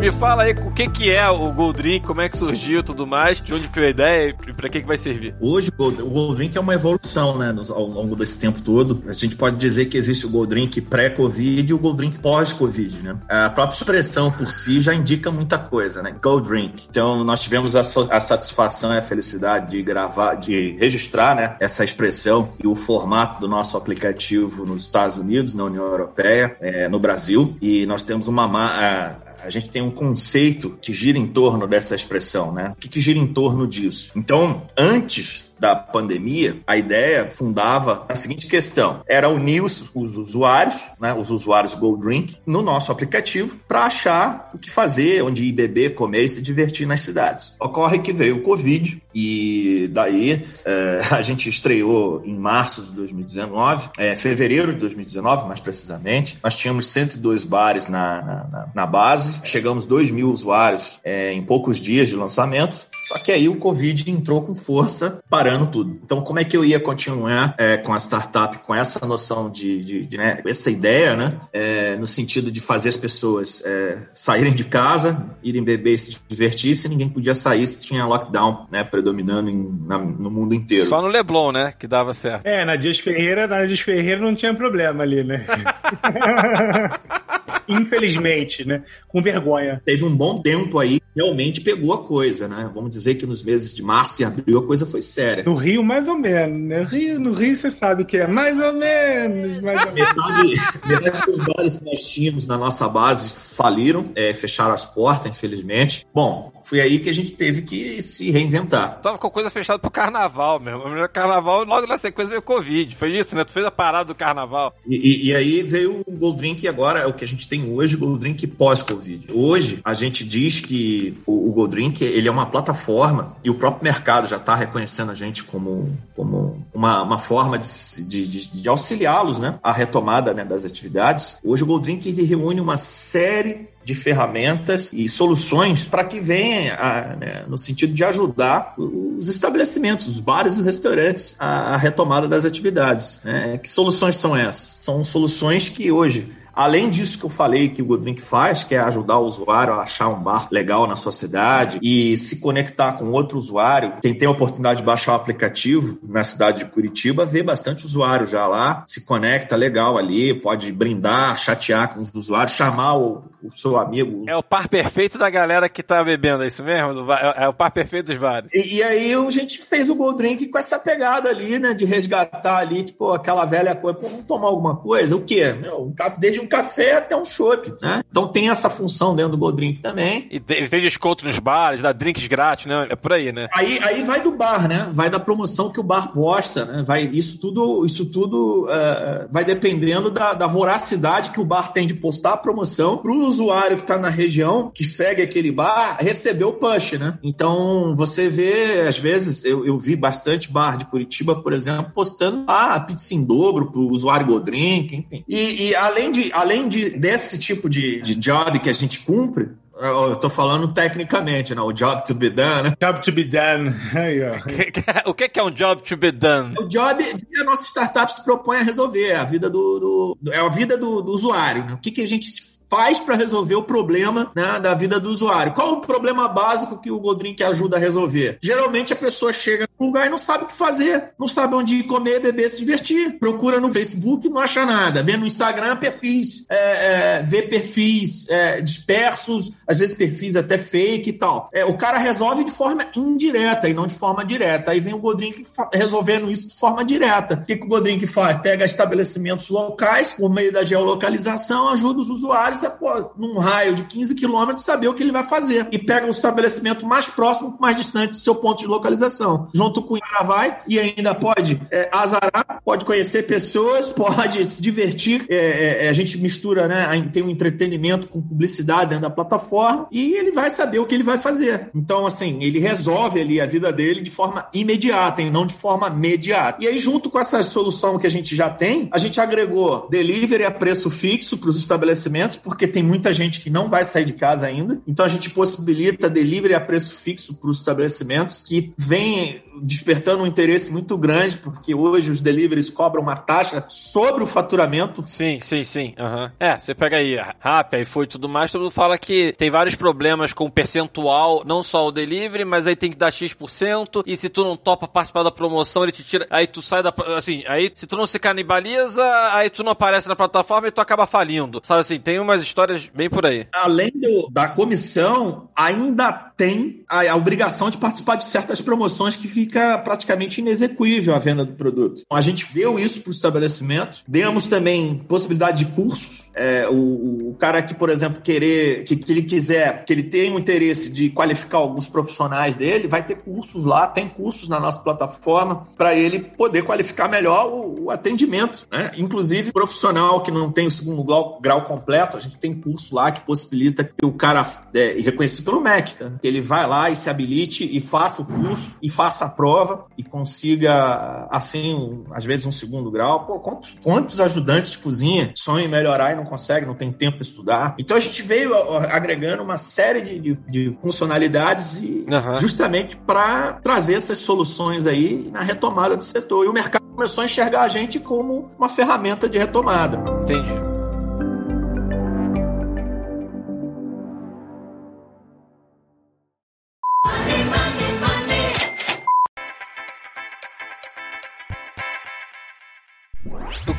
[0.00, 3.06] Me fala aí o que, que é o Gold Drink, como é que surgiu tudo
[3.06, 5.34] mais, de onde veio a ideia e pra que, que vai servir.
[5.38, 9.02] Hoje o Gold, Drink é uma evolução, né, ao longo desse tempo todo.
[9.06, 12.96] A gente pode dizer que existe o Gold Drink pré-Covid e o Gold Drink pós-Covid,
[13.02, 13.16] né?
[13.28, 16.14] A própria expressão por si já indica muita coisa, né?
[16.22, 16.86] Gold Drink.
[16.88, 21.56] Então nós tivemos a, so- a satisfação e a felicidade de gravar, de registrar, né,
[21.60, 26.88] essa expressão e o formato do nosso aplicativo nos Estados Unidos, na União Europeia, eh,
[26.88, 27.54] no Brasil.
[27.60, 31.66] E nós temos uma ma- a- a gente tem um conceito que gira em torno
[31.66, 32.72] dessa expressão, né?
[32.76, 34.12] O que, que gira em torno disso?
[34.14, 40.80] Então, antes da pandemia, a ideia fundava a seguinte questão: era unir os, os usuários,
[41.00, 45.52] né, os usuários Gold Drink, no nosso aplicativo para achar o que fazer, onde ir
[45.52, 47.56] beber, comer e se divertir nas cidades.
[47.60, 53.90] Ocorre que veio o Covid e daí eh, a gente estreou em março de 2019,
[53.98, 56.38] eh, fevereiro de 2019, mais precisamente.
[56.42, 61.78] Nós tínhamos 102 bares na, na, na- base, chegamos 2 mil usuários eh, em poucos
[61.78, 62.88] dias de lançamento.
[63.10, 65.98] Só que aí o Covid entrou com força, parando tudo.
[66.04, 69.82] Então, como é que eu ia continuar eh, com a startup, com essa noção de,
[69.82, 74.52] de, de, né, essa ideia, né, eh, no sentido de fazer as pessoas eh, saírem
[74.54, 78.84] de casa, irem beber e se divertir, se ninguém podia sair, se tinha lockdown, né,
[78.84, 80.86] predominando em- na- no mundo inteiro.
[80.86, 82.46] Só no Leblon, né, que dava certo.
[82.46, 85.44] É, na Dias Ferreira, na Dias Ferreira não tinha problema ali, né?
[87.70, 88.82] Infelizmente, né?
[89.08, 89.80] Com vergonha.
[89.84, 92.70] Teve um bom tempo aí, realmente pegou a coisa, né?
[92.74, 95.44] Vamos dizer que nos meses de março e abril a coisa foi séria.
[95.44, 96.82] No Rio, mais ou menos, né?
[96.84, 100.14] Rio, no Rio, você sabe que é mais ou menos, mais ou menos.
[100.14, 100.54] Metade,
[100.86, 106.06] metade dos bares que nós tínhamos na nossa base faliram, é, fecharam as portas, infelizmente.
[106.14, 109.00] Bom, foi aí que a gente teve que se reinventar.
[109.00, 110.82] Tava com a coisa fechada pro carnaval mesmo.
[110.84, 112.94] O carnaval, logo na sequência veio o Covid.
[112.94, 113.42] Foi isso, né?
[113.44, 114.72] Tu fez a parada do carnaval.
[114.86, 117.68] E, e- e aí veio o Gold Drink, agora é o que a gente tem
[117.72, 119.26] hoje, o Gold Drink pós-Covid.
[119.32, 123.54] Hoje, a gente diz que o, o Gold Drink ele é uma plataforma, e o
[123.56, 127.68] próprio mercado já está reconhecendo a gente como, como uma, uma forma de,
[128.06, 131.36] de, de- de auxiliá-los né, à retomada né, das atividades.
[131.42, 136.76] Hoje o Gold Drink ele reúne uma série de ferramentas e soluções para que venha
[137.18, 142.28] né, no sentido de ajudar os estabelecimentos, os bares e os restaurantes a, a retomada
[142.28, 143.20] das atividades.
[143.24, 143.58] né?
[143.58, 144.78] Que soluções são essas?
[144.80, 148.78] São soluções que hoje Além disso que eu falei que o Goodrink faz, que é
[148.78, 153.10] ajudar o usuário a achar um bar legal na sua cidade e se conectar com
[153.12, 157.42] outro usuário, quem tem a oportunidade de baixar o aplicativo na cidade de Curitiba, vê
[157.42, 162.96] bastante usuário já lá, se conecta legal ali, pode brindar, chatear com os usuários, chamar
[162.96, 164.24] o, o seu amigo.
[164.28, 167.10] É o par perfeito da galera que tá bebendo, é isso mesmo?
[167.12, 168.50] É é o par perfeito dos bares.
[168.52, 171.72] E, e aí a gente fez o Gold Drink com essa pegada ali, né?
[171.74, 173.98] De resgatar ali, tipo, aquela velha coisa.
[173.98, 175.16] Pô, vamos tomar alguma coisa?
[175.16, 175.52] O quê?
[175.52, 178.02] Meu, um café- desde um café até um chopp, né?
[178.10, 180.26] Então tem essa função dentro do Gold Drink também.
[180.30, 182.86] E tem, tem desconto nos bares, dá drinks grátis, né?
[182.90, 183.48] É por aí, né?
[183.52, 184.88] Aí, aí vai do bar, né?
[184.92, 186.84] Vai da promoção que o bar posta, né?
[186.86, 191.86] Vai, isso tudo, isso tudo eh, vai dependendo da, da voracidade que o bar tem
[191.86, 195.98] de postar a promoção para o usuário que está na região, que segue aquele bar,
[196.00, 197.18] receber o push, né?
[197.22, 202.44] Então você vê, às vezes, eu, eu vi bastante bar de Curitiba, por exemplo, postando
[202.46, 205.24] ah, pizza em dobro para o usuário Godrink, enfim.
[205.28, 209.48] E, e além, de, além de, desse tipo de, de job que a gente cumpre,
[209.82, 211.60] eu tô falando tecnicamente, né?
[211.62, 212.74] O job to be done, né?
[212.80, 213.74] Job to be done.
[213.94, 214.36] Aí, ó.
[215.08, 216.54] o que é um job to be done?
[216.58, 220.18] O job que a nossa startup se propõe a resolver, é a vida do, do-
[220.20, 221.64] do- é a vida do, do usuário.
[221.64, 221.72] né?
[221.74, 222.30] O que, que a gente
[222.70, 225.52] faz para resolver o problema né, da vida do usuário?
[225.52, 228.38] Qual o problema básico que o Goldrink ajuda a resolver?
[228.40, 231.74] Geralmente a pessoa chega num lugar e não sabe o que fazer, não sabe onde
[231.74, 233.18] ir comer, beber, se divertir.
[233.18, 235.02] Procura no Facebook não acha nada.
[235.02, 241.10] Vê no Instagram perfis, é, é, vê perfis é, dispersos, às vezes perfis até fake
[241.10, 241.50] e tal.
[241.52, 244.70] É, o cara resolve de forma indireta e não de forma direta.
[244.70, 247.34] Aí vem o Godrink resolvendo isso de forma direta.
[247.34, 248.40] O que, que o Godrink faz?
[248.40, 253.84] Pega estabelecimentos locais, por meio da geolocalização, ajuda os usuários a, pô, num raio de
[253.84, 255.68] 15 quilômetros, saber o que ele vai fazer.
[255.70, 259.48] E pega o estabelecimento mais próximo, mais distante do seu ponto de localização.
[259.54, 264.62] Junto com o cara vai e ainda pode é, azarar, pode conhecer pessoas, pode se
[264.62, 265.26] divertir.
[265.28, 267.08] É, é, a gente mistura, né?
[267.12, 271.04] Tem um entretenimento com publicidade dentro da plataforma e ele vai saber o que ele
[271.04, 271.70] vai fazer.
[271.74, 275.90] Então, assim, ele resolve ali a vida dele de forma imediata e não de forma
[275.90, 276.62] mediata.
[276.62, 280.44] E aí, junto com essa solução que a gente já tem, a gente agregou delivery
[280.44, 284.12] a preço fixo para os estabelecimentos, porque tem muita gente que não vai sair de
[284.12, 284.82] casa ainda.
[284.84, 290.26] Então, a gente possibilita delivery a preço fixo para os estabelecimentos que vem despertando um
[290.26, 295.64] interesse muito grande, porque hoje os deliveries cobram uma taxa sobre o faturamento Sim, sim,
[295.64, 295.94] sim.
[295.98, 296.32] aham.
[296.38, 299.74] É, você pega aí Rappi, aí foi tudo mais, todo mundo fala que tem vários
[299.74, 304.16] problemas com o percentual, não só o delivery, mas aí tem que dar X%, e
[304.16, 307.42] se tu não topa participar da promoção, ele te tira, aí tu sai da, assim,
[307.46, 309.02] aí se tu não se canibaliza,
[309.34, 311.60] aí tu não aparece na plataforma e tu acaba falindo.
[311.64, 313.46] Sabe assim, tem umas histórias bem por aí.
[313.52, 319.28] além do- da comissão, ainda tem a, a obrigação de participar de certas promoções que
[319.40, 322.02] fica praticamente inexequível a venda do produto.
[322.12, 324.02] A gente viu isso para o estabelecimento.
[324.06, 326.29] Demos também possibilidade de cursos.
[326.34, 330.32] É, o, o cara que, por exemplo, querer, que, que ele quiser, que ele tem
[330.32, 334.80] um interesse de qualificar alguns profissionais dele, vai ter cursos lá, tem cursos na nossa
[334.80, 338.66] plataforma para ele poder qualificar melhor o, o atendimento.
[338.70, 338.92] Né?
[338.96, 343.10] Inclusive, profissional que não tem o segundo grau, grau completo, a gente tem curso lá
[343.10, 346.12] que possibilita que o cara, é, reconhecido pelo MEC, tá?
[346.22, 350.02] ele vai lá e se habilite e faça o curso e faça a prova e
[350.04, 353.26] consiga, assim, um- às vezes um segundo grau.
[353.26, 357.16] Pô, quantos, quantos ajudantes de cozinha sonham em melhorar e não conseguem, não tem tempo
[357.18, 357.74] para estudar?
[357.78, 358.54] Então a gente veio
[358.90, 362.38] agregando uma série de, de- de funcionalidades e Aham.
[362.38, 366.44] justamente para trazer essas soluções aí na retomada do setor.
[366.44, 369.98] E o mercado começou a enxergar a gente como uma ferramenta de retomada.
[370.22, 370.69] Entendi.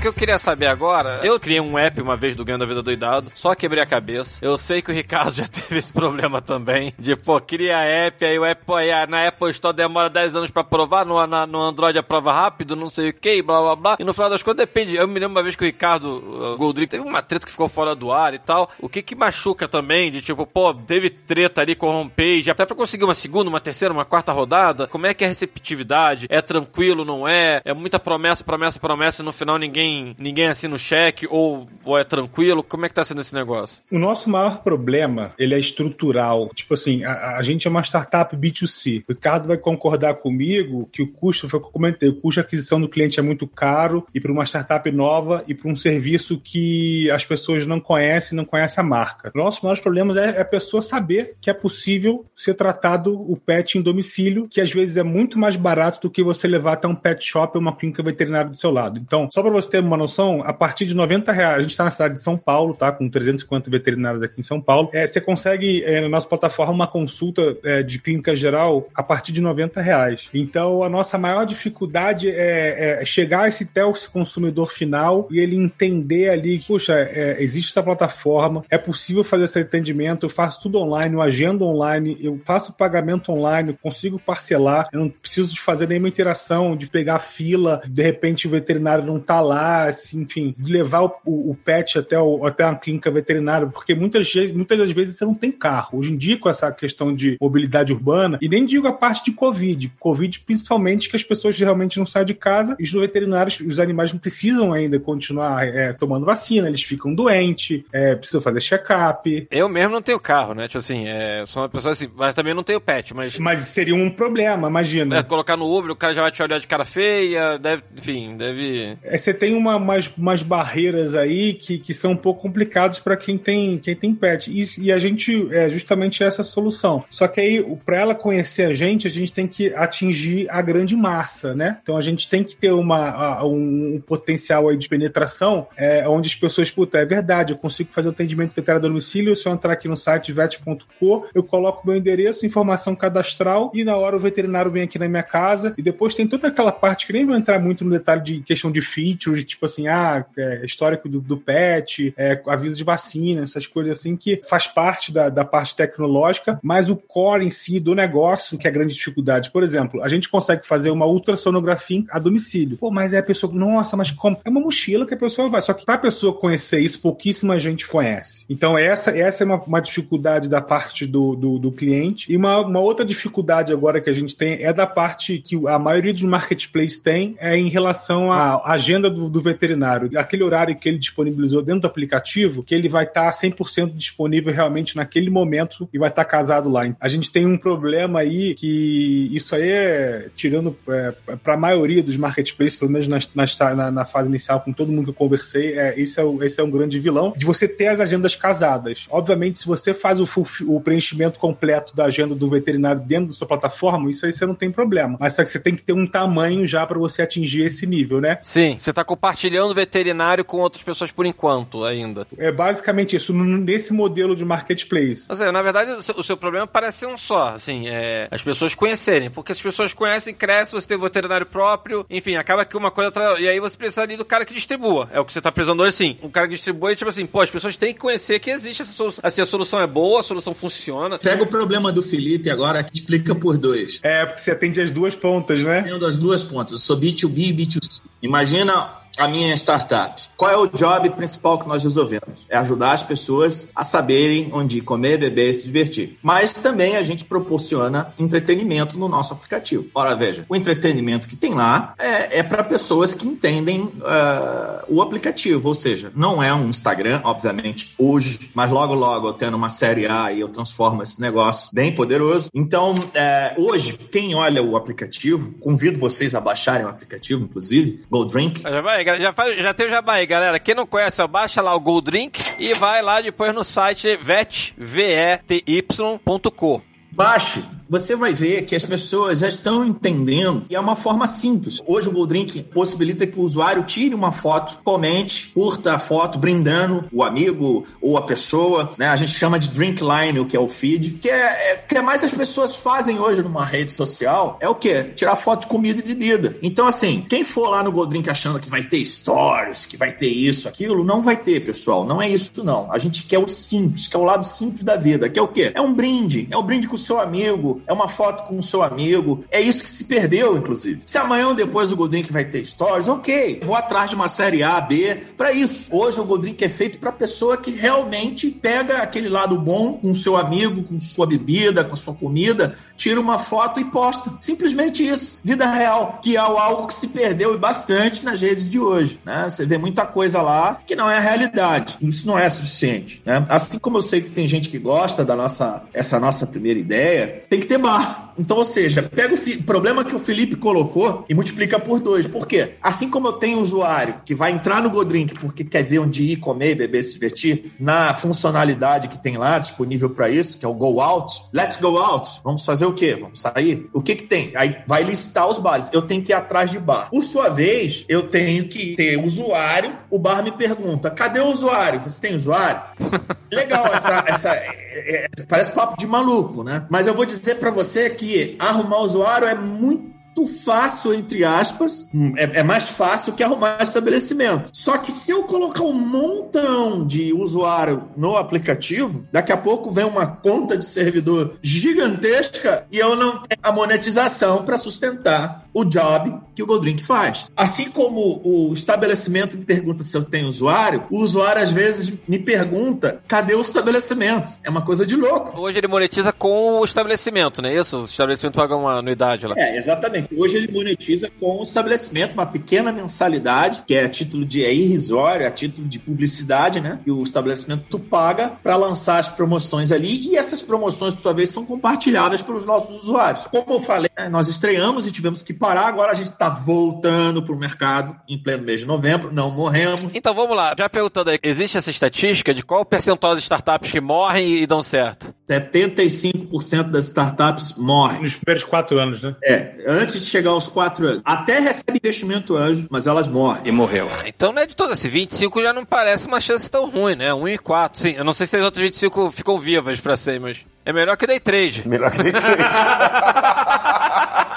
[0.01, 2.81] Que eu queria saber agora, eu criei um app uma vez do Ganho da Vida
[2.81, 4.37] Doidado, só quebrei a cabeça.
[4.41, 8.39] Eu sei que o Ricardo já teve esse problema também, de, pô, cria app, aí
[8.39, 11.97] o app, aí na Apple Store demora 10 anos pra provar, no, na- no Android
[11.99, 13.97] aprova rápido, não sei o que, blá blá blá.
[13.99, 14.95] E no final das contas depende.
[14.95, 16.05] Eu me lembro uma vez que o Ricardo
[16.53, 18.71] uh, Goldrick teve uma treta que ficou fora do ar e tal.
[18.79, 22.65] O que que machuca também, de tipo, pô, teve treta ali com a homepage, até
[22.65, 26.25] pra conseguir uma segunda, uma terceira, uma quarta rodada, como é que é a receptividade?
[26.29, 27.61] É tranquilo, não é?
[27.63, 31.97] É muita promessa, promessa, promessa, e no final ninguém, ninguém assina o cheque, ou, ou
[31.97, 32.63] é tranquilo?
[32.63, 33.81] Como é que tá sendo esse negócio?
[33.91, 36.49] O nosso maior problema, ele é estrutural.
[36.53, 39.03] Tipo assim, a, a gente é uma startup B2C.
[39.07, 42.41] O Ricardo vai concordar comigo que o custo, foi o que eu comentei, o custo
[42.41, 45.75] de aquisição do cliente é muito caro e para uma startup nova e para um
[45.75, 49.31] serviço que as pessoas não conhecem, não conhecem a marca.
[49.35, 53.77] Nossos maiores problemas é, é a pessoa saber que é possível ser tratado o pet
[53.77, 56.95] em domicílio, que às vezes é muito mais barato do que você levar até um
[56.95, 58.99] pet shop ou uma clínica veterinária do seu lado.
[58.99, 61.83] Então, só para você ter uma noção, a partir de 90 reais, a gente está
[61.83, 62.91] na cidade de São Paulo, tá?
[62.91, 64.89] Com 350 veterinários aqui em São Paulo.
[64.93, 69.31] É, você consegue, é, na nossa plataforma, uma consulta é, de clínica geral a partir
[69.31, 70.29] de 90 reais.
[70.33, 75.55] Então, a nossa maior dificuldade é, é chegar a esse esse consumidor final e ele
[75.55, 80.79] entender ali puxa, é, existe essa plataforma, é possível fazer esse atendimento, eu faço tudo
[80.79, 85.61] online, eu agendo online, eu faço pagamento online, eu consigo parcelar, eu não preciso de
[85.61, 90.55] fazer nenhuma interação, de pegar fila, de repente o veterinário não tá lá, assim, enfim,
[90.59, 94.91] levar o, o, o pet até, o, até uma clínica veterinária, porque muitas, muitas das
[94.91, 95.99] vezes você não tem carro.
[95.99, 99.31] Hoje em dia, com essa questão de mobilidade urbana, e nem digo a parte de
[99.31, 103.79] Covid, Covid principalmente que as pessoas realmente não saem de casa, e os veterinários, os
[103.79, 109.47] animais não precisam ainda continuar é, tomando vacina, eles ficam doentes, é, precisam fazer check-up,
[109.49, 110.67] Eu mesmo não tenho carro, né?
[110.67, 113.37] Tipo assim, é, sou uma pessoa assim, mas também não tenho pet, mas.
[113.37, 115.17] mas seria um problema, imagina.
[115.17, 118.35] É, colocar no Uber, o cara já vai te olhar de cara feia, deve, enfim,
[118.37, 118.97] deve.
[119.03, 123.15] É, você tem uma, umas, umas barreiras aí que, que são um pouco complicadas para
[123.15, 124.51] quem tem, quem tem pet.
[124.51, 127.03] E, e a gente é justamente essa solução.
[127.09, 130.95] Só que aí, para ela conhecer a gente, a gente tem que atingir a grande
[130.95, 131.77] massa, né?
[131.81, 136.27] Então a gente tem que ter uma, um, um potencial aí de penetração é, onde
[136.27, 139.87] as pessoas, puta, é verdade, eu consigo fazer atendimento veterinário domicílio, se eu entrar aqui
[139.87, 144.83] no site vet.co, eu coloco meu endereço, informação cadastral e na hora o veterinário vem
[144.83, 147.83] aqui na minha casa e depois tem toda aquela parte que nem vou entrar muito
[147.83, 152.41] no detalhe de questão de features, tipo assim, ah, é, histórico do, do pet, é,
[152.47, 156.95] aviso de vacina, essas coisas assim que faz parte da, da parte tecnológica, mas o
[156.95, 159.51] core em si do negócio que é a grande dificuldade.
[159.51, 162.77] Por exemplo, a gente consegue fazer uma ultrassonografia a domicílio.
[162.77, 164.39] Pô, mas é a pessoa, nossa, mas como?
[164.43, 165.61] É uma mochila que a pessoa vai.
[165.61, 168.45] Só que pra pessoa conhecer isso, pouquíssima gente conhece.
[168.49, 172.31] Então, essa, essa é uma, uma dificuldade da parte do, do, do cliente.
[172.31, 175.79] E uma, uma outra dificuldade agora que a gente tem é da parte que a
[175.79, 180.09] maioria dos marketplaces tem é em relação à agenda do, do veterinário.
[180.17, 184.95] Aquele horário que ele disponibilizou dentro do aplicativo, que ele vai estar 100% disponível realmente
[184.95, 186.81] naquele momento e vai estar casado lá.
[186.99, 192.01] A gente tem um problema aí que isso aí é tirando é, para a maioria
[192.03, 195.13] dos marketplaces, pelo menos nas- nas- na, na fase inicial, com todo mundo que eu
[195.13, 198.35] conversei, é, esse, é o, esse é um grande vilão, de você ter as agendas
[198.35, 199.05] casadas.
[199.09, 200.27] Obviamente, se você faz o,
[200.67, 204.55] o preenchimento completo da agenda do veterinário dentro da sua plataforma, isso aí você não
[204.55, 205.17] tem problema.
[205.19, 208.19] Mas só que você tem que ter um tamanho já para você atingir esse nível,
[208.21, 208.37] né?
[208.41, 212.25] Sim, você tá compartilhando veterinário com outras pessoas por enquanto ainda.
[212.39, 215.25] É basicamente isso, nesse modelo de marketplace.
[215.29, 218.27] Ou seja, na verdade, o seu, o seu problema parece ser um só, assim, é
[218.31, 222.65] as pessoas conhecerem, porque as pessoas conhecem, crescem, você tem um veterinário próprio, enfim, acaba
[222.65, 225.25] que uma coisa atrás, e aí você precisa ali do cara que distribua, é o
[225.25, 227.77] que você tá precisando hoje, assim, um cara que distribui, tipo assim, pô, as pessoas
[227.77, 231.19] têm que conhecer que existe essa solução, assim, a solução é boa, a solução funciona,
[231.19, 233.99] Pega o problema do Felipe agora que explica por dois.
[234.01, 235.83] É, porque você atende as duas pontas, né?
[235.83, 236.71] Tenho das duas pontas.
[236.71, 238.01] Eu sou B2B e B2C.
[238.21, 240.21] Imagina a minha startup.
[240.37, 242.45] Qual é o job principal que nós resolvemos?
[242.49, 246.17] É ajudar as pessoas a saberem onde comer, beber e se divertir.
[246.21, 249.87] Mas também a gente proporciona entretenimento no nosso aplicativo.
[249.93, 255.01] Ora, veja, o entretenimento que tem lá é, é para pessoas que entendem ah, o
[255.01, 255.67] aplicativo.
[255.67, 260.07] Ou seja, não é um Instagram, obviamente, hoje, mas logo, logo eu tendo uma série
[260.07, 262.49] A e eu transformo esse negócio bem poderoso.
[262.53, 268.25] Então, é, hoje, quem olha o aplicativo, convido vocês a baixarem o aplicativo, inclusive, Go
[268.25, 268.61] Drink.
[268.61, 270.59] Já vai, já, faz, já tem o jabá aí, galera.
[270.59, 274.17] Quem não conhece, ó, baixa lá o Gold Drink e vai lá depois no site
[274.17, 276.81] vet, V-E-T-Y.co.
[277.09, 277.63] Baixe.
[277.91, 281.81] Você vai ver que as pessoas já estão entendendo e é uma forma simples.
[281.85, 287.03] Hoje o Goldrink possibilita que o usuário tire uma foto, comente, curta a foto, brindando
[287.11, 288.93] o amigo ou a pessoa.
[288.97, 289.07] Né?
[289.07, 291.97] A gente chama de drink line, o que é o feed, que é, é que
[291.97, 294.57] é mais as pessoas fazem hoje numa rede social.
[294.61, 295.11] É o quê?
[295.13, 296.55] Tirar foto de comida e bebida.
[296.61, 300.29] Então, assim, quem for lá no Goldrink achando que vai ter stories, que vai ter
[300.29, 302.05] isso, aquilo, não vai ter, pessoal.
[302.05, 302.89] Não é isso, não.
[302.89, 305.49] A gente quer o simples, que é o lado simples da vida, que é o
[305.49, 305.73] quê?
[305.75, 306.47] É um brinde.
[306.49, 309.43] É um brinde com o seu amigo, é uma foto com o seu amigo.
[309.51, 311.01] É isso que se perdeu, inclusive.
[311.05, 313.61] Se amanhã ou depois o Goldrink vai ter stories, ok.
[313.63, 315.93] Vou atrás de uma série A, B, pra isso.
[315.95, 320.15] Hoje o Goldrink é feito pra pessoa que realmente pega aquele lado bom com o
[320.15, 324.31] seu amigo, com sua bebida, com sua comida, tira uma foto e posta.
[324.39, 325.39] Simplesmente isso.
[325.43, 329.19] Vida real, que é algo que se perdeu bastante nas redes de hoje.
[329.25, 329.47] Né?
[329.49, 331.97] Você vê muita coisa lá que não é a realidade.
[332.01, 333.21] Isso não é suficiente.
[333.25, 333.45] Né?
[333.49, 337.43] Assim como eu sei que tem gente que gosta da nossa, essa nossa primeira ideia,
[337.49, 338.30] tem que tema.
[338.41, 342.27] Então, ou seja, pega o problema que o Felipe colocou e multiplica por dois.
[342.27, 342.71] Por quê?
[342.81, 346.23] Assim como eu tenho um usuário que vai entrar no Godrink porque quer ver onde
[346.23, 350.67] ir, comer, beber, se divertir, na funcionalidade que tem lá disponível para isso, que é
[350.67, 351.43] o Go Out.
[351.53, 352.41] Let's go out.
[352.43, 353.15] Vamos fazer o quê?
[353.15, 353.87] Vamos sair?
[353.93, 354.51] O que que tem?
[354.55, 355.89] Aí vai listar os bares.
[355.93, 357.09] Eu tenho que ir atrás de bar.
[357.11, 359.93] Por sua vez, eu tenho que ter usuário.
[360.09, 361.99] O bar me pergunta: cadê o usuário?
[362.01, 362.81] Você tem usuário?
[363.51, 364.23] Legal essa.
[364.27, 366.85] essa é- é- parece papo de maluco, né?
[366.89, 370.11] Mas eu vou dizer pra você que arrumar usuário é muito
[370.45, 374.69] fácil, entre aspas, Hum, é, é mais fácil que arrumar estabelecimento.
[374.73, 380.05] Só que se eu colocar um montão de usuário no aplicativo, daqui a pouco vem
[380.05, 386.37] uma conta de servidor gigantesca e eu não tenho a monetização para sustentar o job
[386.53, 387.47] que o Goldrink faz.
[387.55, 392.37] Assim como o estabelecimento me pergunta se eu tenho usuário, o usuário às vezes me
[392.37, 394.51] pergunta cadê o estabelecimento.
[394.63, 395.59] É uma coisa de louco.
[395.59, 398.01] Hoje ele monetiza com o estabelecimento, não é isso?
[398.01, 399.55] O estabelecimento paga uma anuidade lá.
[399.57, 400.20] É, exatamente.
[400.35, 404.73] Hoje ele monetiza com o estabelecimento uma pequena mensalidade, que é a título de é
[404.73, 406.99] irrisório, a título de publicidade, né?
[407.03, 411.49] Que o estabelecimento paga para lançar as promoções ali e essas promoções, por sua vez,
[411.49, 413.47] são compartilhadas pelos nossos usuários.
[413.47, 417.43] Como eu falei, né, nós estreamos e tivemos que parar, agora a gente está voltando
[417.43, 420.13] para o mercado em pleno mês de novembro, não morremos.
[420.13, 423.91] Então vamos lá, já perguntando aí, existe essa estatística de qual o percentual de startups
[423.91, 425.33] que morrem e dão certo?
[425.49, 428.21] 75% das startups morrem.
[428.21, 429.35] Nos primeiros quatro anos, né?
[429.43, 431.21] É, antes de chegar aos quatro anos.
[431.25, 433.61] Até recebe investimento anjo, mas elas morrem.
[433.65, 434.09] E morreu.
[434.11, 437.15] Ah, Então não é de todo esse 25 já não parece uma chance tão ruim,
[437.15, 437.33] né?
[437.33, 437.99] 1 e 4.
[437.99, 441.15] Sim, eu não sei se as outras 25 ficam vivas pra ser, mas é melhor
[441.17, 441.87] que day trade.
[441.87, 442.61] Melhor que nem trade.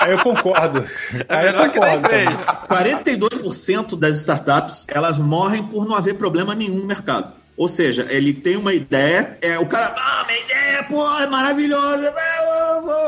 [0.01, 0.87] Aí eu concordo.
[1.29, 2.09] É Aí eu melhor que day concordo.
[2.09, 2.95] trade.
[2.95, 7.33] 42% das startups elas morrem por não haver problema nenhum no mercado.
[7.57, 12.13] Ou seja, ele tem uma ideia, é, o cara, ah, minha ideia, pô, é maravilhosa,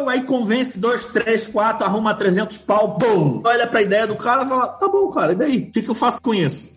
[0.09, 4.49] aí convence dois, três, quatro, arruma 300 pau, bum, olha pra ideia do cara e
[4.49, 5.59] fala, tá bom, cara, e daí?
[5.59, 6.69] O que, que eu faço com isso?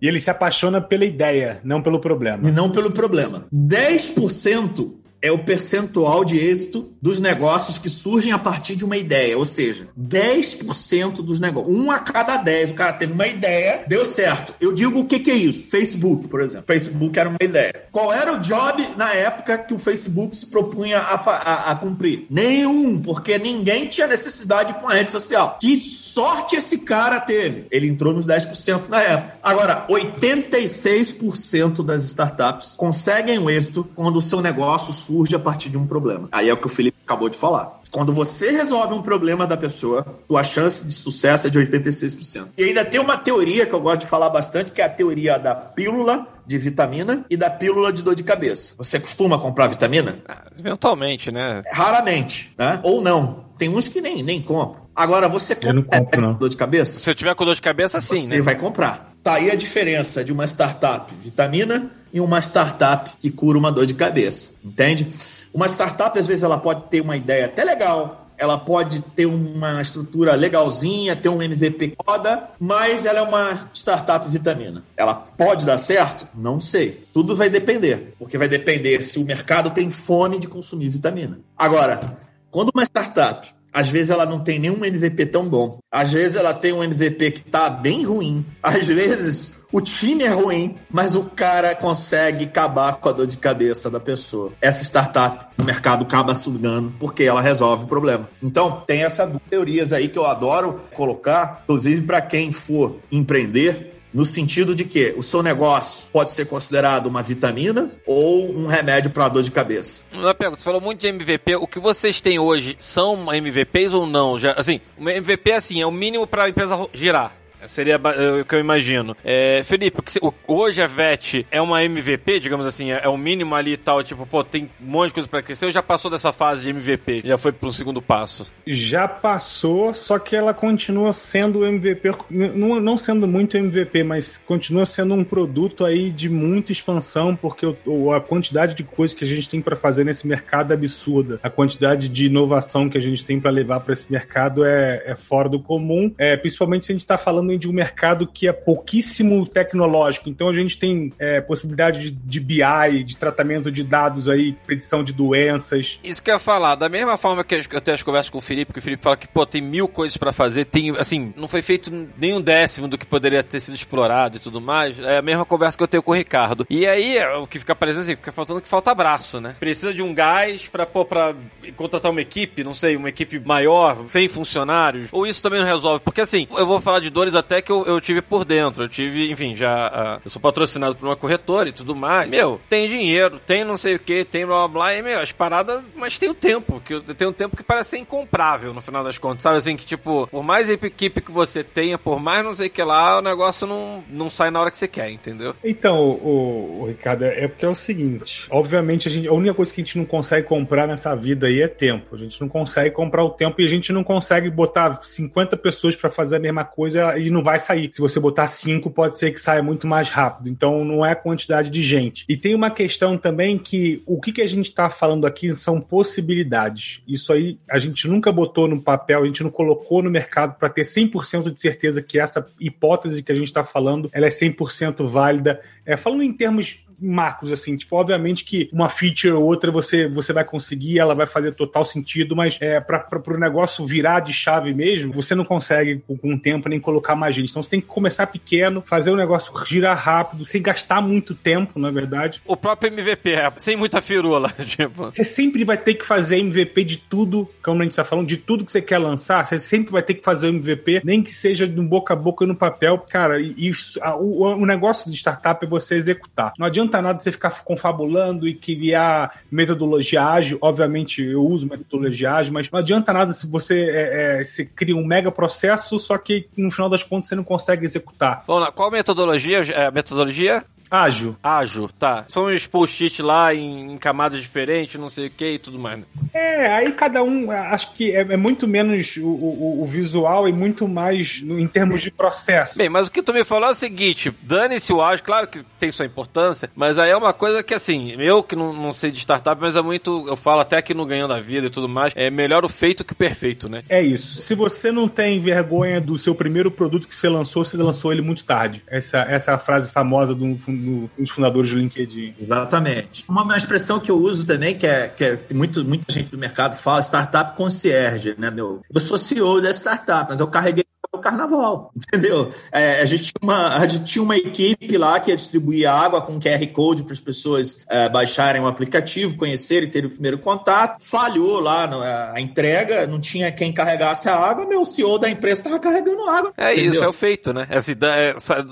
[0.00, 2.48] E ele se apaixona pela ideia, não pelo problema.
[2.48, 3.46] E não pelo problema.
[3.52, 4.90] 10%
[5.20, 9.36] é o percentual de êxito dos negócios que surgem a partir de uma ideia.
[9.36, 11.74] Ou seja, 10% dos negócios.
[11.74, 12.70] Um a cada 10.
[12.70, 14.54] O cara teve uma ideia, deu certo.
[14.60, 15.68] Eu digo o que, que é isso?
[15.70, 16.66] Facebook, por exemplo.
[16.66, 17.72] Facebook era uma ideia.
[17.90, 22.26] Qual era o job na época que o Facebook se propunha a, a- a cumprir?
[22.30, 25.58] Nenhum, porque ninguém tinha necessidade de uma rede social.
[25.60, 27.66] Que sorte esse cara teve?
[27.70, 29.34] Ele entrou nos 10% na época.
[29.42, 35.78] Agora, 86% das startups conseguem o êxito quando o seu negócio surge a partir de
[35.78, 36.28] um problema.
[36.30, 37.80] Aí é o que o Felipe acabou de falar.
[37.90, 42.48] Quando você resolve um problema da pessoa, sua chance de sucesso é de 86%.
[42.58, 45.38] E ainda tem uma teoria que eu gosto de falar bastante, que é a teoria
[45.38, 48.74] da pílula de vitamina e da pílula de dor de cabeça.
[48.76, 50.18] Você costuma comprar vitamina?
[50.28, 51.62] Ah, Eventualmente, né?
[51.72, 52.80] Raramente, né?
[52.82, 53.46] Ou não.
[53.58, 54.86] Tem uns que nem, nem compram.
[54.94, 56.34] Agora, você Eu não compra compro, não.
[56.34, 57.00] dor de cabeça?
[57.00, 58.40] Se eu tiver com dor de cabeça, sim, você né?
[58.42, 59.12] vai comprar.
[59.22, 63.86] Tá aí a diferença de uma startup vitamina e uma startup que cura uma dor
[63.86, 65.12] de cabeça, entende?
[65.52, 69.82] Uma startup, às vezes, ela pode ter uma ideia até legal, ela pode ter uma
[69.82, 74.84] estrutura legalzinha, ter um MVP foda, mas ela é uma startup vitamina.
[74.96, 76.28] Ela pode dar certo?
[76.34, 77.04] Não sei.
[77.12, 81.40] Tudo vai depender, porque vai depender se o mercado tem fome de consumir vitamina.
[81.56, 82.18] Agora,
[82.50, 85.78] quando uma startup às vezes ela não tem nenhum MVP tão bom.
[85.90, 88.44] Às vezes ela tem um MVP que tá bem ruim.
[88.62, 93.36] Às vezes o time é ruim, mas o cara consegue acabar com a dor de
[93.36, 94.52] cabeça da pessoa.
[94.60, 98.28] Essa startup, o mercado acaba sugando porque ela resolve o problema.
[98.42, 104.24] Então, tem essas teorias aí que eu adoro colocar, inclusive para quem for empreender, no
[104.24, 109.28] sentido de que o seu negócio pode ser considerado uma vitamina ou um remédio para
[109.28, 110.02] dor de cabeça.
[110.14, 111.56] Uma pergunta, você falou muito de MVP.
[111.56, 114.38] O que vocês têm hoje são MVPs ou não?
[114.38, 117.36] Já, assim, MVP assim, é o mínimo para a empresa girar.
[117.66, 119.16] Seria é, o que eu imagino.
[119.24, 119.98] É, Felipe,
[120.46, 124.02] hoje a VET é uma MVP, digamos assim, é, é o mínimo ali e tal,
[124.02, 126.70] tipo, pô, tem um monte de coisa pra crescer, ou já passou dessa fase de
[126.70, 127.22] MVP?
[127.24, 128.50] Já foi pro segundo passo?
[128.66, 134.86] Já passou, só que ela continua sendo MVP, não, não sendo muito MVP, mas continua
[134.86, 139.26] sendo um produto aí de muita expansão, porque o- a quantidade de coisas que a
[139.26, 141.38] gente tem para fazer nesse mercado é absurda.
[141.42, 145.14] A quantidade de inovação que a gente tem para levar para esse mercado é, é
[145.16, 148.46] fora do comum, é, principalmente se a gente está falando falando de um mercado que
[148.46, 150.28] é pouquíssimo tecnológico.
[150.28, 155.02] Então a gente tem é, possibilidade de, de BI, de tratamento de dados aí, predição
[155.02, 155.98] de doenças.
[156.04, 158.42] Isso que eu ia falar, da mesma forma que eu tenho as conversas com o
[158.42, 161.48] Felipe, que o Felipe fala que, pô, tem mil coisas pra fazer, tem, assim, não
[161.48, 165.18] foi feito nem um décimo do que poderia ter sido explorado e tudo mais, é
[165.18, 166.66] a mesma conversa que eu tenho com o Ricardo.
[166.68, 169.56] E aí, o que fica parecendo assim, fica faltando que falta braço, né?
[169.58, 171.34] Precisa de um gás pra, pô, pra
[171.76, 176.02] contratar uma equipe, não sei, uma equipe maior, sem funcionários, ou isso também não resolve,
[176.02, 178.88] porque assim, eu vou falar de dores até que eu, eu tive por dentro, eu
[178.88, 182.88] tive, enfim, já, ah, eu sou patrocinado por uma corretora e tudo mais, meu, tem
[182.88, 186.18] dinheiro, tem não sei o que, tem blá blá blá, e, meu, as paradas, mas
[186.18, 189.42] tem o tempo, que tem um tempo que parece ser incomprável no final das contas,
[189.42, 192.70] sabe assim, que tipo, por mais equipe que você tenha, por mais não sei o
[192.70, 195.54] que lá, o negócio não, não sai na hora que você quer, entendeu?
[195.62, 199.72] Então, o, o Ricardo, é porque é o seguinte: obviamente, a, gente, a única coisa
[199.72, 202.14] que a gente não consegue comprar nessa vida aí é tempo.
[202.14, 205.96] A gente não consegue comprar o tempo e a gente não consegue botar 50 pessoas
[205.96, 207.90] pra fazer a mesma coisa e não vai sair.
[207.92, 210.48] Se você botar 5, pode ser que saia muito mais rápido.
[210.48, 212.24] Então, não é a quantidade de gente.
[212.28, 215.80] E tem uma questão também que o que, que a gente tá falando aqui são
[215.80, 217.02] possibilidades.
[217.06, 220.68] Isso aí a gente nunca botou no papel, a gente não colocou no mercado pra
[220.68, 225.06] ter 100% de certeza que essa hipótese que a gente tá falando, ela é 100%
[225.08, 225.60] válida.
[225.84, 230.32] É, falando em termos macros, assim, tipo, obviamente que uma feature ou outra você, você
[230.32, 234.74] vai conseguir, ela vai fazer total sentido, mas é, para o negócio virar de chave
[234.74, 237.50] mesmo, você não consegue com, com o tempo nem colocar mais gente.
[237.50, 241.78] Então você tem que começar pequeno, fazer o negócio girar rápido, sem gastar muito tempo,
[241.78, 242.42] na verdade.
[242.46, 245.04] O próprio MVP, é, sem muita firula, tipo.
[245.04, 248.36] Você sempre vai ter que fazer MVP de tudo, como a gente tá falando, de
[248.36, 251.32] tudo que você quer lançar, você sempre vai ter que fazer o MVP, nem que
[251.32, 255.10] seja no boca a boca e no papel, cara, e, e a- o, o negócio
[255.10, 256.52] de startup é você executar.
[256.58, 262.52] Não adianta nada você ficar confabulando e criar metodologia ágil, obviamente eu uso metodologia ágil,
[262.52, 266.48] mas não adianta nada se você, é, é, se cria um mega processo, só que
[266.56, 268.44] no final das contas você não consegue executar.
[268.46, 269.60] Vamos lá, qual metodologia?
[269.60, 270.64] É, metodologia?
[270.90, 271.36] Ágil.
[271.42, 272.24] Ágil, tá.
[272.28, 275.98] São uns post-it lá em, em camadas diferentes, não sei o que e tudo mais.
[276.00, 276.04] né?
[276.34, 280.52] É, aí cada um, acho que é, é muito menos o, o- o visual e
[280.52, 282.76] muito mais no- em termos de processo.
[282.76, 285.62] Bem, mas o que tu me falou é o seguinte: dane-se o ágil, claro que
[285.78, 289.10] tem sua importância, mas aí é uma coisa que, assim, eu que não, não sei
[289.10, 290.24] de startup, mas é muito.
[290.28, 293.04] Eu falo até que no Ganhando a Vida e tudo mais, é melhor o feito
[293.04, 293.82] que o perfeito, né?
[293.88, 294.40] É isso.
[294.42, 298.22] Se você não tem vergonha do seu primeiro produto que você lançou, você lançou ele
[298.22, 298.82] muito tarde.
[298.88, 302.34] Essa, essa é a frase famosa de um, do- um dos fundadores do LinkedIn.
[302.40, 303.24] Exatamente.
[303.28, 306.38] Uma, uma expressão que eu uso também, que é que é, muito, muita gente do
[306.38, 308.82] mercado fala, startup concierge, né, meu?
[308.92, 310.84] Eu sou CEO da startup, mas eu carreguei
[311.18, 312.52] o carnaval, entendeu?
[312.72, 316.20] É, a, gente tinha uma, a gente tinha uma equipe lá que ia distribuir água
[316.22, 321.02] com QR Code para as pessoas é, baixarem o aplicativo, conhecerem, terem o primeiro contato.
[321.04, 325.60] Falhou lá no- a, entrega, não tinha quem carregasse a água, meu CEO da empresa
[325.60, 326.52] estava carregando água.
[326.56, 326.90] É entendeu?
[326.92, 327.66] isso, é o feito, né?
[327.70, 327.94] É assim,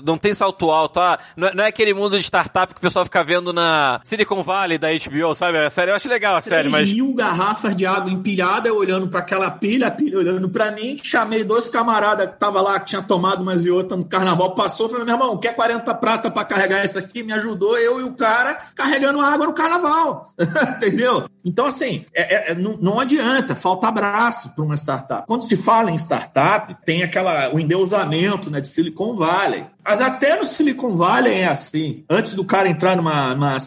[0.03, 2.81] não tem salto alto, ah, não, é- não é aquele mundo de startup que o
[2.81, 5.57] pessoal fica vendo na Silicon Valley da HBO, sabe?
[5.57, 6.91] A série, eu acho legal a série, 3 mas.
[6.93, 10.97] mil garrafas de água empilhada, eu olhando para aquela pilha, a pilha olhando para mim,
[11.03, 15.15] chamei dois camaradas tava lá, tinha tomado umas e outras no carnaval, passou, falei, meu
[15.15, 17.23] irmão, quer 40 prata para carregar isso aqui?
[17.23, 20.33] Me ajudou, eu e o cara carregando água no carnaval,
[20.77, 21.29] entendeu?
[21.47, 25.25] Então, assim, é- é- é- não, não adianta, falta abraço para uma startup.
[25.25, 29.65] Quando se fala em startup, tem aquela, o endeusamento né, de Silicon Valley.
[29.81, 32.03] Mas até no Silicon Valley é assim.
[32.09, 33.57] Antes do cara entrar numa uma,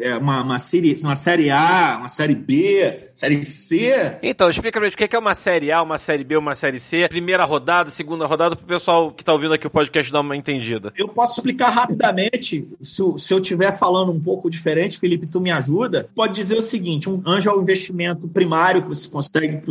[0.00, 4.88] é, uma, uma, série, uma série A, uma série B, série C, Então, explica pra
[4.88, 7.90] gente o que é uma série A, uma série B, uma série C, primeira rodada,
[7.90, 10.92] segunda rodada, pro pessoal que tá ouvindo aqui o podcast dar uma entendida.
[10.96, 15.50] Eu posso explicar rapidamente, se, se eu estiver falando um pouco diferente, Felipe, tu me
[15.50, 16.08] ajuda.
[16.14, 19.62] Pode dizer o seguinte: um anjo é o investimento primário que você consegue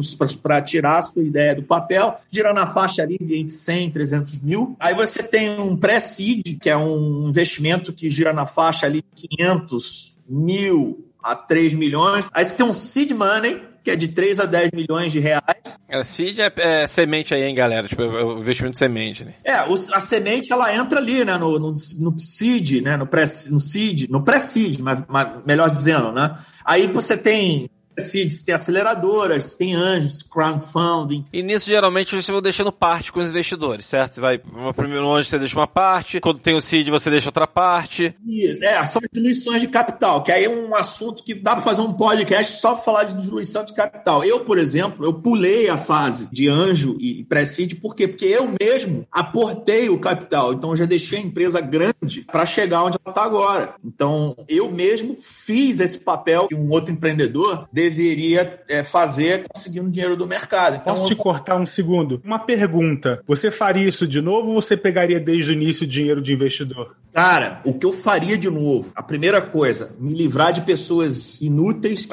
[0.41, 3.91] para tirar a sua ideia do papel, gira na faixa ali de entre 100 e
[3.91, 4.75] 300 mil.
[4.79, 9.27] Aí você tem um pré-seed, que é um investimento que gira na faixa ali de
[9.27, 12.27] 500 mil a 3 milhões.
[12.33, 15.41] Aí você tem um seed money, que é de 3 a 10 milhões de reais.
[15.89, 17.87] É, seed é, é semente aí, hein, galera?
[17.87, 19.33] Tipo, é o investimento de semente, né?
[19.43, 23.25] É, o- a semente ela entra ali, né, no, no, no seed, né, no pré,
[23.49, 26.37] no seed, no pré-seed, mas, mas melhor dizendo, né?
[26.63, 27.69] Aí você tem
[27.99, 31.25] seed, você tem aceleradoras, tem anjos, crowdfunding.
[31.31, 34.15] E nisso, geralmente, você vai deixando parte com os investidores, certo?
[34.15, 34.41] Você vai,
[34.75, 38.15] primeiro onde você deixa uma parte, quando tem o seed, você deixa outra parte.
[38.25, 41.81] Isso, é, são diluições de capital, que aí é um assunto que dá para fazer
[41.81, 44.23] um podcast só para falar de diluição de capital.
[44.23, 48.07] Eu, por exemplo, eu pulei a fase de anjo e pré-seed, por quê?
[48.07, 52.83] Porque eu mesmo aportei o capital, então eu já deixei a empresa grande para chegar
[52.83, 53.75] onde ela está agora.
[53.83, 60.15] Então, eu mesmo fiz esse papel que um outro empreendedor deveria é, fazer conseguindo dinheiro
[60.15, 60.77] do mercado.
[60.81, 62.21] Então, Posso te cortar um segundo?
[62.23, 63.21] Uma pergunta.
[63.27, 66.95] Você faria isso de novo ou você pegaria desde o início dinheiro de investidor?
[67.13, 68.91] Cara, o que eu faria de novo?
[68.95, 72.07] A primeira coisa, me livrar de pessoas inúteis.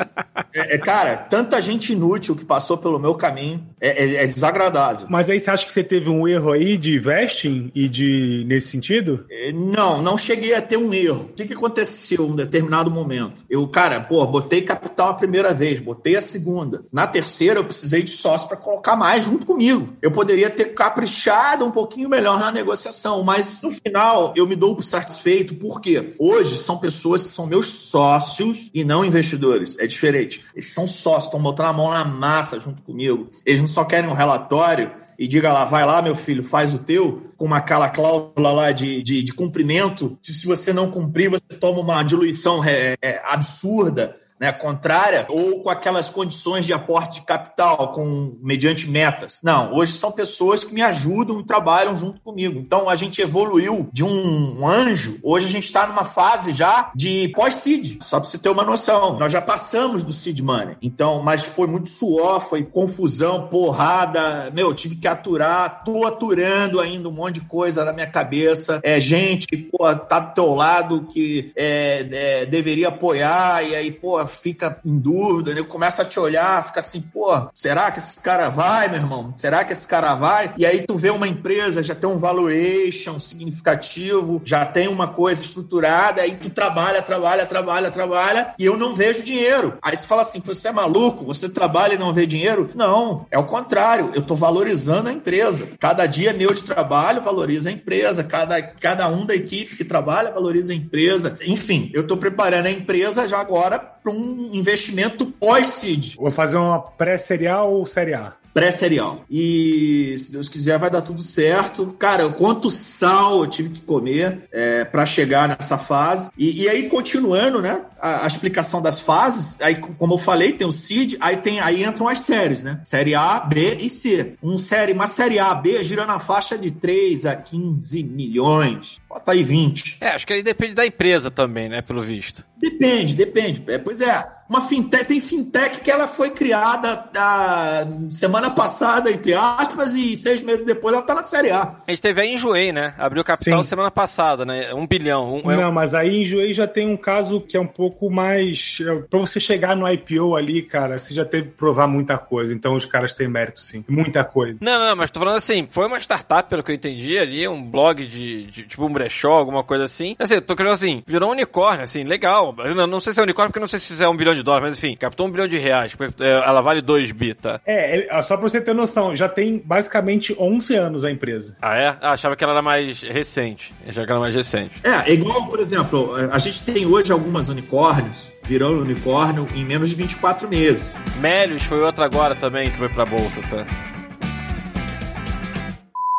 [0.53, 5.07] É, é, cara, tanta gente inútil que passou pelo meu caminho é, é- é desagradável.
[5.09, 8.69] Mas aí você acha que você teve um erro aí de vesting e de nesse
[8.69, 9.25] sentido?
[9.31, 11.27] É, Não, não cheguei a ter um erro.
[11.31, 13.45] O que, que aconteceu em um determinado momento?
[13.49, 16.85] Eu, cara, pô, botei capital a primeira vez, botei a segunda.
[16.93, 19.95] Na terceira, eu precisei de sócio para colocar mais junto comigo.
[20.01, 24.75] Eu poderia ter caprichado um pouquinho melhor na negociação, mas no final eu me dou
[24.75, 29.77] por satisfeito, porque hoje são pessoas que são meus sócios e não investidores.
[29.79, 30.45] É diferente.
[30.55, 33.29] Eles são sócios, estão botando a mão na massa junto comigo.
[33.45, 36.79] Eles não só querem um relatório e diga lá, vai lá, meu filho, faz o
[36.79, 40.17] teu, com uma aquela cláusula lá de, de, de cumprimento.
[40.23, 44.17] Se, se você não cumprir, você toma uma diluição é, é, absurda.
[44.41, 49.41] Né, contrária, ou com aquelas condições de aporte de capital, com mediante metas.
[49.43, 52.59] Não, hoje são pessoas que me ajudam e trabalham junto comigo.
[52.59, 57.29] Então a gente evoluiu de um anjo, hoje a gente está numa fase já de
[57.35, 59.19] pós-seed, só para você ter uma noção.
[59.19, 60.77] Nós já passamos do seed money.
[60.81, 64.51] Então, mas foi muito suor, foi confusão, porrada.
[64.53, 68.81] Meu, eu tive que aturar, tô aturando ainda um monte de coisa na minha cabeça.
[68.83, 74.25] É gente, pô, tá do teu lado que é, é, deveria apoiar, e aí, pô,
[74.29, 75.63] fica em dúvida, né?
[75.63, 79.35] começa a te olhar, fica assim, pô, será que esse cara vai, meu irmão?
[79.37, 80.53] Será que esse cara vai?
[80.57, 85.43] E aí tu vê uma empresa, já tem um valuation significativo, já tem uma coisa
[85.43, 89.79] estruturada, aí tu trabalha, trabalha, trabalha, trabalha, e eu não vejo dinheiro.
[89.83, 91.25] Aí você fala assim, você é maluco?
[91.25, 92.71] Você trabalha e não vê dinheiro?
[92.75, 95.69] Não, é o contrário, eu tô valorizando a empresa.
[95.79, 100.33] Cada dia meu de trabalho valoriza a empresa, cada, cada um da equipe que trabalha
[100.33, 101.39] valoriza a empresa.
[101.47, 106.17] Enfim, eu tô preparando a empresa já agora para um investimento pós-seed.
[106.17, 108.33] Vou fazer uma pré-serial ou série A?
[108.53, 109.25] Pré-serial.
[109.31, 111.95] E se Deus quiser, vai dar tudo certo.
[111.99, 116.31] Cara, quanto sal eu tive que comer é, para chegar nessa fase.
[116.37, 117.83] E, e aí, continuando, né?
[118.01, 121.85] A, a explicação das fases, aí, como eu falei, tem o CID, aí tem aí
[121.85, 122.81] entram as séries, né?
[122.85, 124.35] Série A, B e C.
[124.43, 129.01] Um série, uma série A, B gira na faixa de 3 a 15 milhões.
[129.09, 129.99] Bota aí 20.
[130.01, 131.83] É, acho que aí depende da empresa também, né?
[131.83, 132.47] Pelo visto.
[132.57, 133.63] Depende, depende.
[133.67, 134.38] É, pois é.
[134.49, 140.43] Uma fintech, tem fintech que ela foi criada a semana passada, entre aspas, e seis
[140.43, 141.75] meses depois ela tá na série A.
[141.87, 142.95] A gente teve a Enjoei, né?
[142.99, 143.69] Abriu capital Sim.
[143.69, 144.73] semana passada, né?
[144.73, 145.35] Um bilhão.
[145.45, 147.67] Um, é um- Não, mas aí em Juei já tem um caso que é um
[147.67, 148.79] pouco mais.
[148.81, 152.53] é, Pra você chegar no IPO ali, cara, você já teve que provar muita coisa.
[152.55, 153.85] Então os caras têm mérito, sim.
[153.89, 154.59] Muita coisa.
[154.61, 157.63] Não, não, mas tô falando assim, foi uma startup, pelo que eu entendi ali, um
[157.63, 160.17] blog de, de- tipo um brechó, alguma coisa assim.
[160.19, 162.55] Assim, eu tô querendo assim, virou um unicórnio, assim, legal.
[162.59, 164.38] Eu Não, não sei se é unicórnio, porque não sei se é um bilhão de
[164.43, 167.61] dólares, mas enfim, captou um bilhão de reais, é, ela vale 2 bi, tá?
[167.67, 171.57] É, ó, só pra você ter noção, já tem basicamente 11 anos a empresa.
[171.61, 171.97] Ah, é?
[172.01, 173.73] Ah, achava que ela era mais recente.
[173.87, 174.81] Achava que ela era mais recente.
[174.83, 179.91] É, é igual, por exemplo, a gente tem hoje algumas unicórnios virando unicórnio em menos
[179.91, 180.97] de 24 meses.
[181.21, 183.67] Melios foi outra agora também que foi pra bolsa, tá?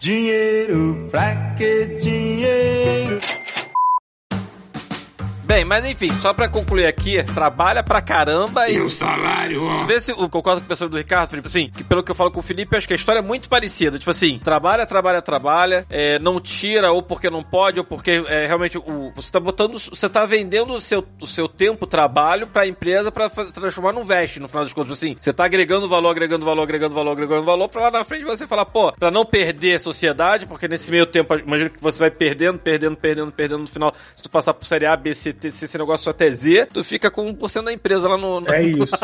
[0.01, 2.78] Dinheiro, pra que dinheiro?
[5.49, 8.79] Bem, mas enfim, só pra concluir aqui, trabalha pra caramba e.
[8.79, 9.83] o salário, ó.
[9.83, 11.47] Vê se eu concordo com o pessoal do Ricardo, Felipe.
[11.47, 13.49] Assim, que pelo que eu falo com o Felipe, acho que a história é muito
[13.49, 13.97] parecida.
[13.97, 18.45] Tipo assim, trabalha, trabalha, trabalha, é, não tira ou porque não pode, ou porque é,
[18.45, 22.67] realmente o, você tá botando, você tá vendendo o seu, o seu tempo, trabalho pra
[22.67, 24.97] empresa pra transformar num veste, no final das contas.
[24.97, 28.23] Assim, você tá agregando valor, agregando valor, agregando valor, agregando valor, pra lá na frente
[28.23, 31.97] você falar, pô, pra não perder a sociedade, porque nesse meio tempo, imagina que você
[31.97, 35.38] vai perdendo, perdendo, perdendo, perdendo no final, se tu passar por série A, B, C,
[35.51, 38.41] C, esse negócio só até Z, tu fica com 1% da empresa lá no.
[38.41, 38.95] no- É isso.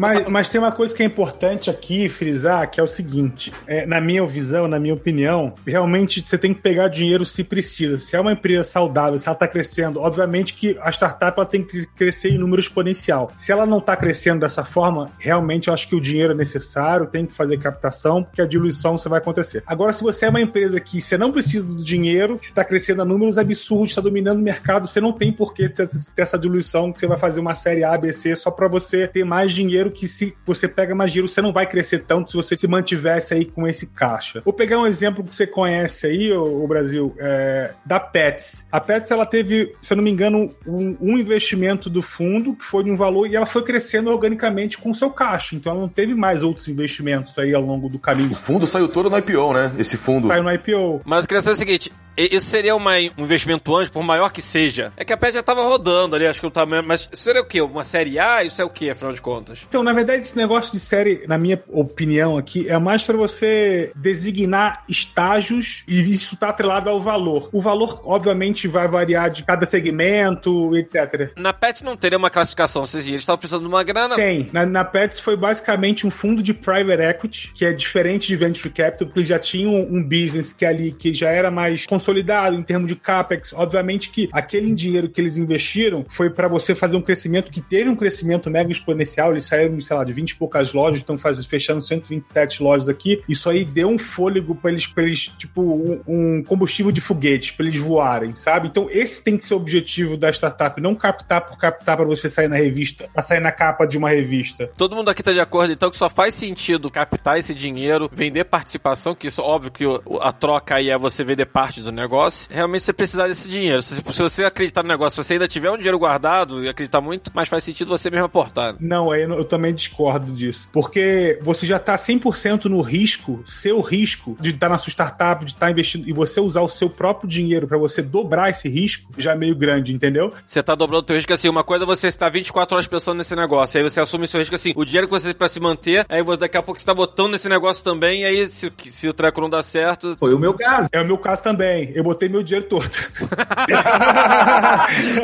[0.00, 3.86] mas, mas tem uma coisa que é importante aqui frisar, que é o seguinte: é,
[3.86, 7.96] na minha visão, na minha opinião, realmente você tem que pegar dinheiro se precisa.
[7.96, 11.62] Se é uma empresa saudável, se ela está crescendo, obviamente que a startup ela tem
[11.62, 13.30] que crescer em número exponencial.
[13.36, 17.06] Se ela não está crescendo dessa forma, realmente eu acho que o dinheiro é necessário,
[17.06, 19.62] tem que fazer captação, porque a diluição você vai acontecer.
[19.66, 23.02] Agora, se você é uma empresa que você não precisa do dinheiro, que está crescendo
[23.02, 26.38] a números absurdos, está dominando o mercado, você não tem por que ter, ter essa
[26.38, 29.52] diluição que você vai fazer uma série A, B, C só para você ter mais
[29.52, 32.66] dinheiro que se você pega mais dinheiro, você não vai crescer tanto se você se
[32.66, 34.42] mantivesse aí com esse caixa.
[34.44, 38.66] Vou pegar um exemplo que você conhece aí, o, Brasil, é, da Pets.
[38.70, 42.64] A Pets, ela teve, se eu não me engano, um, um investimento do fundo que
[42.64, 45.54] foi de um valor e ela foi crescendo organicamente com o seu caixa.
[45.54, 48.32] Então ela não teve mais outros investimentos aí ao longo do caminho.
[48.32, 49.72] O fundo saiu todo no IPO, né?
[49.78, 50.28] Esse fundo.
[50.28, 51.02] Saiu no IPO.
[51.04, 54.40] Mas eu queria saber o seguinte: Isso seria uma- um investimento anjo, por maior que
[54.42, 54.92] seja.
[54.96, 56.82] É que a PES já tava rodando ali, acho que o tamanho.
[56.86, 57.60] Mas seria o quê?
[57.60, 58.44] Uma série A?
[58.44, 59.60] Isso é o quê, afinal de contas?
[59.68, 63.90] Então, na verdade, esse negócio de série, na minha opinião aqui, é mais pra você
[63.96, 67.48] designar estágios e isso tá atrelado ao valor.
[67.52, 71.32] O valor, obviamente, vai variar de cada segmento, etc.
[71.36, 74.16] Na PET não teria uma classificação, ou seja, eles estavam precisando de uma grana.
[74.16, 74.48] Tem.
[74.52, 78.70] Na, na Pets foi basicamente um fundo de private equity, que é diferente de venture
[78.70, 82.88] capital, porque já tinham um business que ali que já era mais consolidado em termos
[82.88, 83.52] de capex.
[83.54, 87.88] Obviamente que aquele dinheiro que eles investiram foi para você fazer um crescimento que teve
[87.88, 89.32] um crescimento mega exponencial.
[89.32, 93.22] Eles saíram, sei lá, de 20 e poucas lojas, estão fechando 127 lojas aqui.
[93.28, 97.54] Isso aí deu um fôlego para eles, pra eles, tipo, um, um combustível de foguete,
[97.54, 98.68] para eles voarem, sabe?
[98.68, 102.28] Então, esse tem que ser o objetivo da startup, não captar por captar para você
[102.28, 104.68] sair na revista, pra sair na capa de uma revista.
[104.76, 108.44] Todo mundo aqui tá de acordo, então, que só faz sentido captar esse dinheiro, vender
[108.44, 109.84] participação, que isso, óbvio que
[110.20, 112.48] a troca aí é você vender parte do negócio.
[112.50, 113.82] Realmente você precisar desse dinheiro.
[113.82, 117.00] Se, se você acreditar no negócio, se você ainda tiver um dinheiro guardado e acreditar
[117.00, 118.76] muito, mais faz sentido você mesmo aportar.
[118.80, 120.68] Não, aí eu, eu também discordo disso.
[120.72, 125.52] Porque você já tá 100% no risco, seu risco de estar na sua startup, de
[125.52, 129.32] estar investindo, e você usar o seu próprio dinheiro pra você dobrar esse risco, já
[129.32, 130.32] é meio grande, entendeu?
[130.46, 133.18] Você tá dobrando o teu risco assim, uma coisa é você estar 24 horas pensando
[133.18, 135.48] nesse negócio, aí você assume o seu risco assim, o dinheiro que você tem pra
[135.48, 138.46] se manter, aí você- daqui a pouco você tá botando nesse negócio também, e aí
[138.48, 140.88] se, se o treco não dá certo, Foi o meu caso.
[140.92, 141.83] É o meu caso também.
[141.94, 142.88] Eu botei meu dinheiro todo.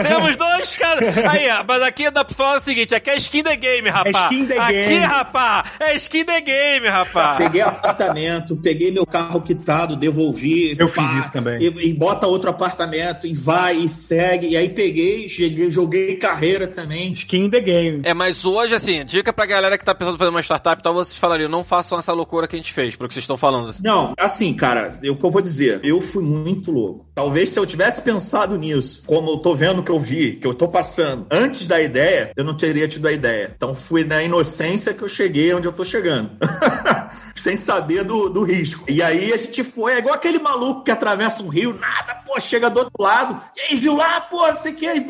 [0.02, 1.16] Temos dois caras.
[1.18, 4.08] Aí, mas aqui dá pra falar o seguinte: aqui é skin the game, rapá.
[4.08, 5.04] É skin the aqui, game.
[5.04, 7.36] rapá, é skin the game, rapá.
[7.36, 10.76] Peguei apartamento, peguei meu carro quitado, devolvi.
[10.78, 11.60] Eu fiz isso também.
[11.62, 14.48] E, e bota outro apartamento, e vai, e segue.
[14.48, 17.12] E aí peguei, cheguei, joguei carreira também.
[17.12, 18.00] Skin in the game.
[18.04, 20.82] É, mas hoje, assim, dica pra galera que tá pensando em fazer uma startup e
[20.82, 23.36] tal, vocês falariam, não façam essa loucura que a gente fez, pelo que vocês estão
[23.36, 23.74] falando.
[23.82, 27.06] Não, assim, cara, eu- o que eu vou dizer, eu fui muito louco.
[27.14, 30.54] Talvez se eu tivesse pensado nisso, como eu tô vendo que eu vi, que eu
[30.54, 33.52] tô passando, antes da ideia, eu não teria tido a ideia.
[33.54, 36.30] Então fui na inocência que eu cheguei onde eu tô chegando.
[37.34, 38.84] Sem saber do, do risco.
[38.88, 42.38] E aí a gente foi, é igual aquele maluco que atravessa um rio, nada, pô,
[42.40, 43.40] chega do outro lado.
[43.56, 44.86] E aí, viu lá, pô, não sei o que.
[44.86, 45.00] Aí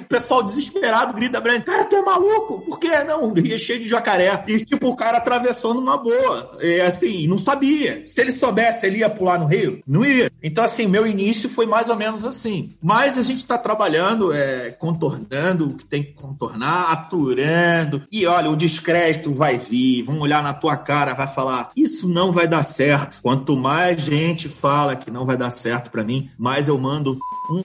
[0.00, 2.60] o pessoal desesperado grita pra cara, tu é maluco?
[2.60, 3.02] Por quê?
[3.04, 4.44] Não, o rio é cheio de jacaré.
[4.46, 6.52] E tipo, o cara atravessou numa boa.
[6.60, 8.02] E assim, não sabia.
[8.06, 9.82] Se ele soubesse, ele ia pular no rio?
[9.86, 10.30] Não ia.
[10.42, 12.72] Então, assim, meu início foi mais ou menos assim.
[12.82, 18.02] Mas a gente tá trabalhando, é, contornando o que tem que contornar, aturando.
[18.10, 21.43] E olha, o descrédito vai vir, vão olhar na tua cara, vai falar:
[21.76, 23.20] Isso não vai dar certo.
[23.22, 27.18] Quanto mais gente fala que não vai dar certo pra mim, mais eu mando
[27.50, 27.60] um.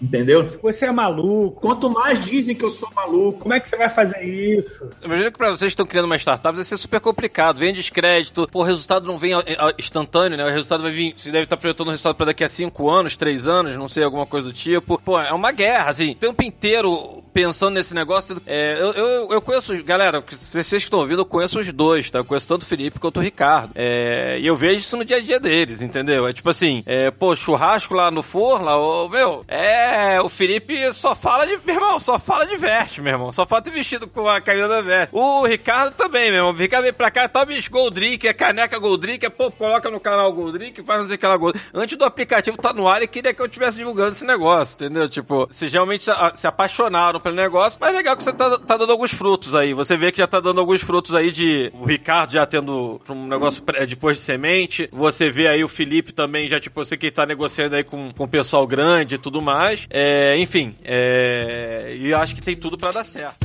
[0.00, 0.46] Entendeu?
[0.62, 1.60] Você é maluco.
[1.60, 4.90] Quanto mais dizem que eu sou maluco, Como é que você vai fazer isso?
[5.02, 7.58] Imagina que pra vocês que estão criando uma startup vai ser super complicado.
[7.58, 9.42] Vem descrédito, pô, o resultado não vem ó,
[9.78, 10.44] instantâneo, né?
[10.44, 11.14] O resultado vai vir.
[11.16, 14.04] Você deve estar projetando o resultado pra daqui a 5 anos, 3 anos, não sei,
[14.04, 15.00] alguma coisa do tipo.
[15.02, 16.10] Pô, é uma guerra, assim.
[16.12, 18.34] O tempo inteiro pensando nesse negócio.
[18.46, 22.18] É, eu, eu, eu conheço, galera, vocês que estão ouvindo, eu conheço os dois, tá?
[22.20, 23.72] Eu conheço tanto o Felipe quanto o Ricardo.
[23.74, 26.26] É, e eu vejo isso no dia a dia deles, entendeu?
[26.26, 31.14] É tipo assim, é, pô, churrasco lá no forno, ô, meu, é, o Felipe só
[31.14, 33.30] fala de, meu irmão, só fala de veste, meu irmão.
[33.30, 35.14] Só falta vestido com a camisa da veste.
[35.14, 36.52] O Ricardo também, meu irmão.
[36.54, 40.00] O Ricardo vem pra cá, tá, bicho, Goldrink, é caneca Goldrink, é, pô, coloca no
[40.00, 41.60] canal Goldrink, faz não sei o que lá, Gold.
[41.74, 45.06] Antes do aplicativo tá no ar, ele queria que eu estivesse divulgando esse negócio, entendeu?
[45.06, 48.76] Tipo, realmente se, a- se apaixonaram pelo negócio, mas é legal que você tá, tá
[48.76, 49.74] dando alguns frutos aí.
[49.74, 53.26] Você vê que já tá dando alguns frutos aí de o Ricardo já tendo um
[53.26, 54.88] negócio depois de semente.
[54.92, 58.24] Você vê aí o Felipe também, já tipo, você que tá negociando aí com, com
[58.24, 59.86] o pessoal grande e tudo mais.
[59.90, 63.44] É, enfim, é, e acho que tem tudo pra dar certo.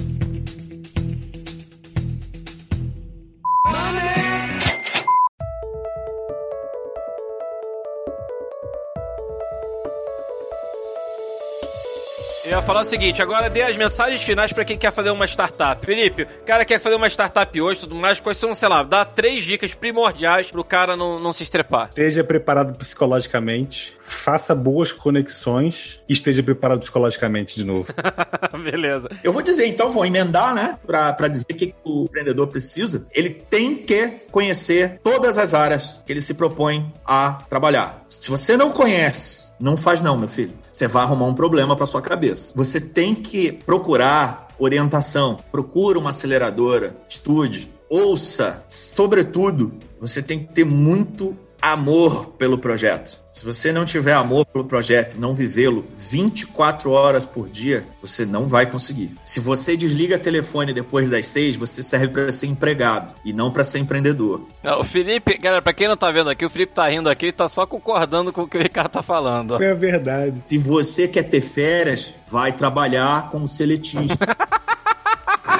[12.51, 15.25] Eu ia falar o seguinte, agora dê as mensagens finais pra quem quer fazer uma
[15.25, 15.85] startup.
[15.85, 18.83] Felipe, o cara quer fazer uma startup hoje e tudo mais, quais são, sei lá,
[18.83, 21.87] dá três dicas primordiais pro cara não, não se estrepar.
[21.87, 27.87] Esteja preparado psicologicamente, faça boas conexões e esteja preparado psicologicamente de novo.
[28.69, 29.09] Beleza.
[29.23, 30.77] Eu vou dizer, então, vou emendar, né?
[30.85, 33.07] Pra dizer o que o empreendedor precisa.
[33.13, 38.03] Ele tem que conhecer todas as áreas que ele se propõe a trabalhar.
[38.09, 40.53] Se você não conhece, não faz não, meu filho.
[40.71, 42.53] Você vai arrumar um problema pra sua cabeça.
[42.55, 45.37] Você tem que procurar orientação.
[45.51, 48.63] Procura uma aceleradora, estude, ouça.
[48.67, 53.19] Sobretudo, você tem que ter muito amor pelo projeto.
[53.31, 58.25] Se você não tiver amor pelo projeto e não vivê-lo 24 horas por dia, você
[58.25, 59.11] não vai conseguir.
[59.23, 63.63] Se você desliga telefone depois das seis, você serve para ser empregado e não para
[63.63, 64.47] ser empreendedor.
[64.63, 67.27] Não, O Felipe, galera, pra quem não tá vendo aqui, o Felipe tá rindo aqui
[67.27, 69.61] e tá só concordando com o que o Ricardo tá falando.
[69.61, 70.43] É verdade.
[70.49, 74.17] Se você quer ter férias, vai trabalhar como seletista.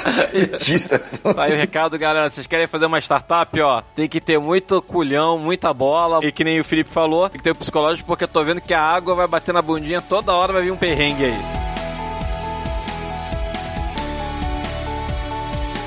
[0.09, 0.99] Cientista.
[1.33, 2.29] Tá aí o recado, galera.
[2.29, 3.81] Vocês querem fazer uma startup, ó?
[3.95, 6.19] Tem que ter muito culhão, muita bola.
[6.23, 8.59] E que nem o Felipe falou, tem que ter o psicológico, porque eu tô vendo
[8.59, 11.37] que a água vai bater na bundinha toda hora, vai vir um perrengue aí.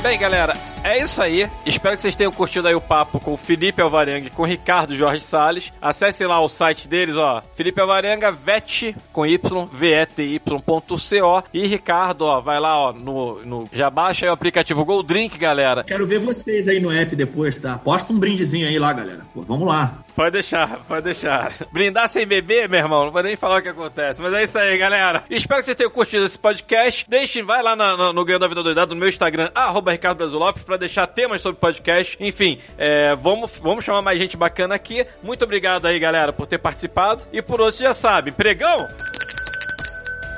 [0.02, 0.54] Bem, galera,
[0.85, 1.49] é isso aí.
[1.66, 4.47] Espero que vocês tenham curtido aí o papo com o Felipe Alvarenga e com o
[4.47, 5.72] Ricardo Jorge Salles.
[5.80, 7.43] Acessem lá o site deles, ó.
[7.57, 11.45] Felipe Alvarenga, vet, com Y, V-E-T-Y.co.
[11.53, 13.64] E Ricardo, ó, vai lá, ó, no, no...
[13.72, 15.85] Já baixa aí o aplicativo Gold Drink, galera.
[15.85, 17.78] Quero ver vocês aí no app depois, tá?
[17.78, 19.22] Posta um brindezinho aí lá, galera.
[19.32, 20.05] Pô, vamos lá.
[20.14, 21.52] Pode deixar, pode deixar.
[21.72, 24.22] Brindar sem beber, meu irmão, não vou nem falar o que acontece.
[24.22, 25.24] Mas é isso aí, galera.
[25.28, 27.04] Espero que vocês tenham curtido esse podcast.
[27.08, 30.38] Deixem, vai lá na- no Ganhando a Vida Doidado, no meu Instagram, arroba Ricardo Brasil
[30.38, 32.16] Lopes, pra deixar temas sobre podcast.
[32.20, 35.04] Enfim, é, vamos, vamos chamar mais gente bacana aqui.
[35.20, 37.24] Muito obrigado aí, galera, por ter participado.
[37.32, 38.86] E por hoje, já sabe, pregão?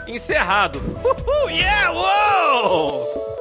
[0.09, 0.79] Encerrado.
[1.05, 3.36] Uhul, yeah, uou!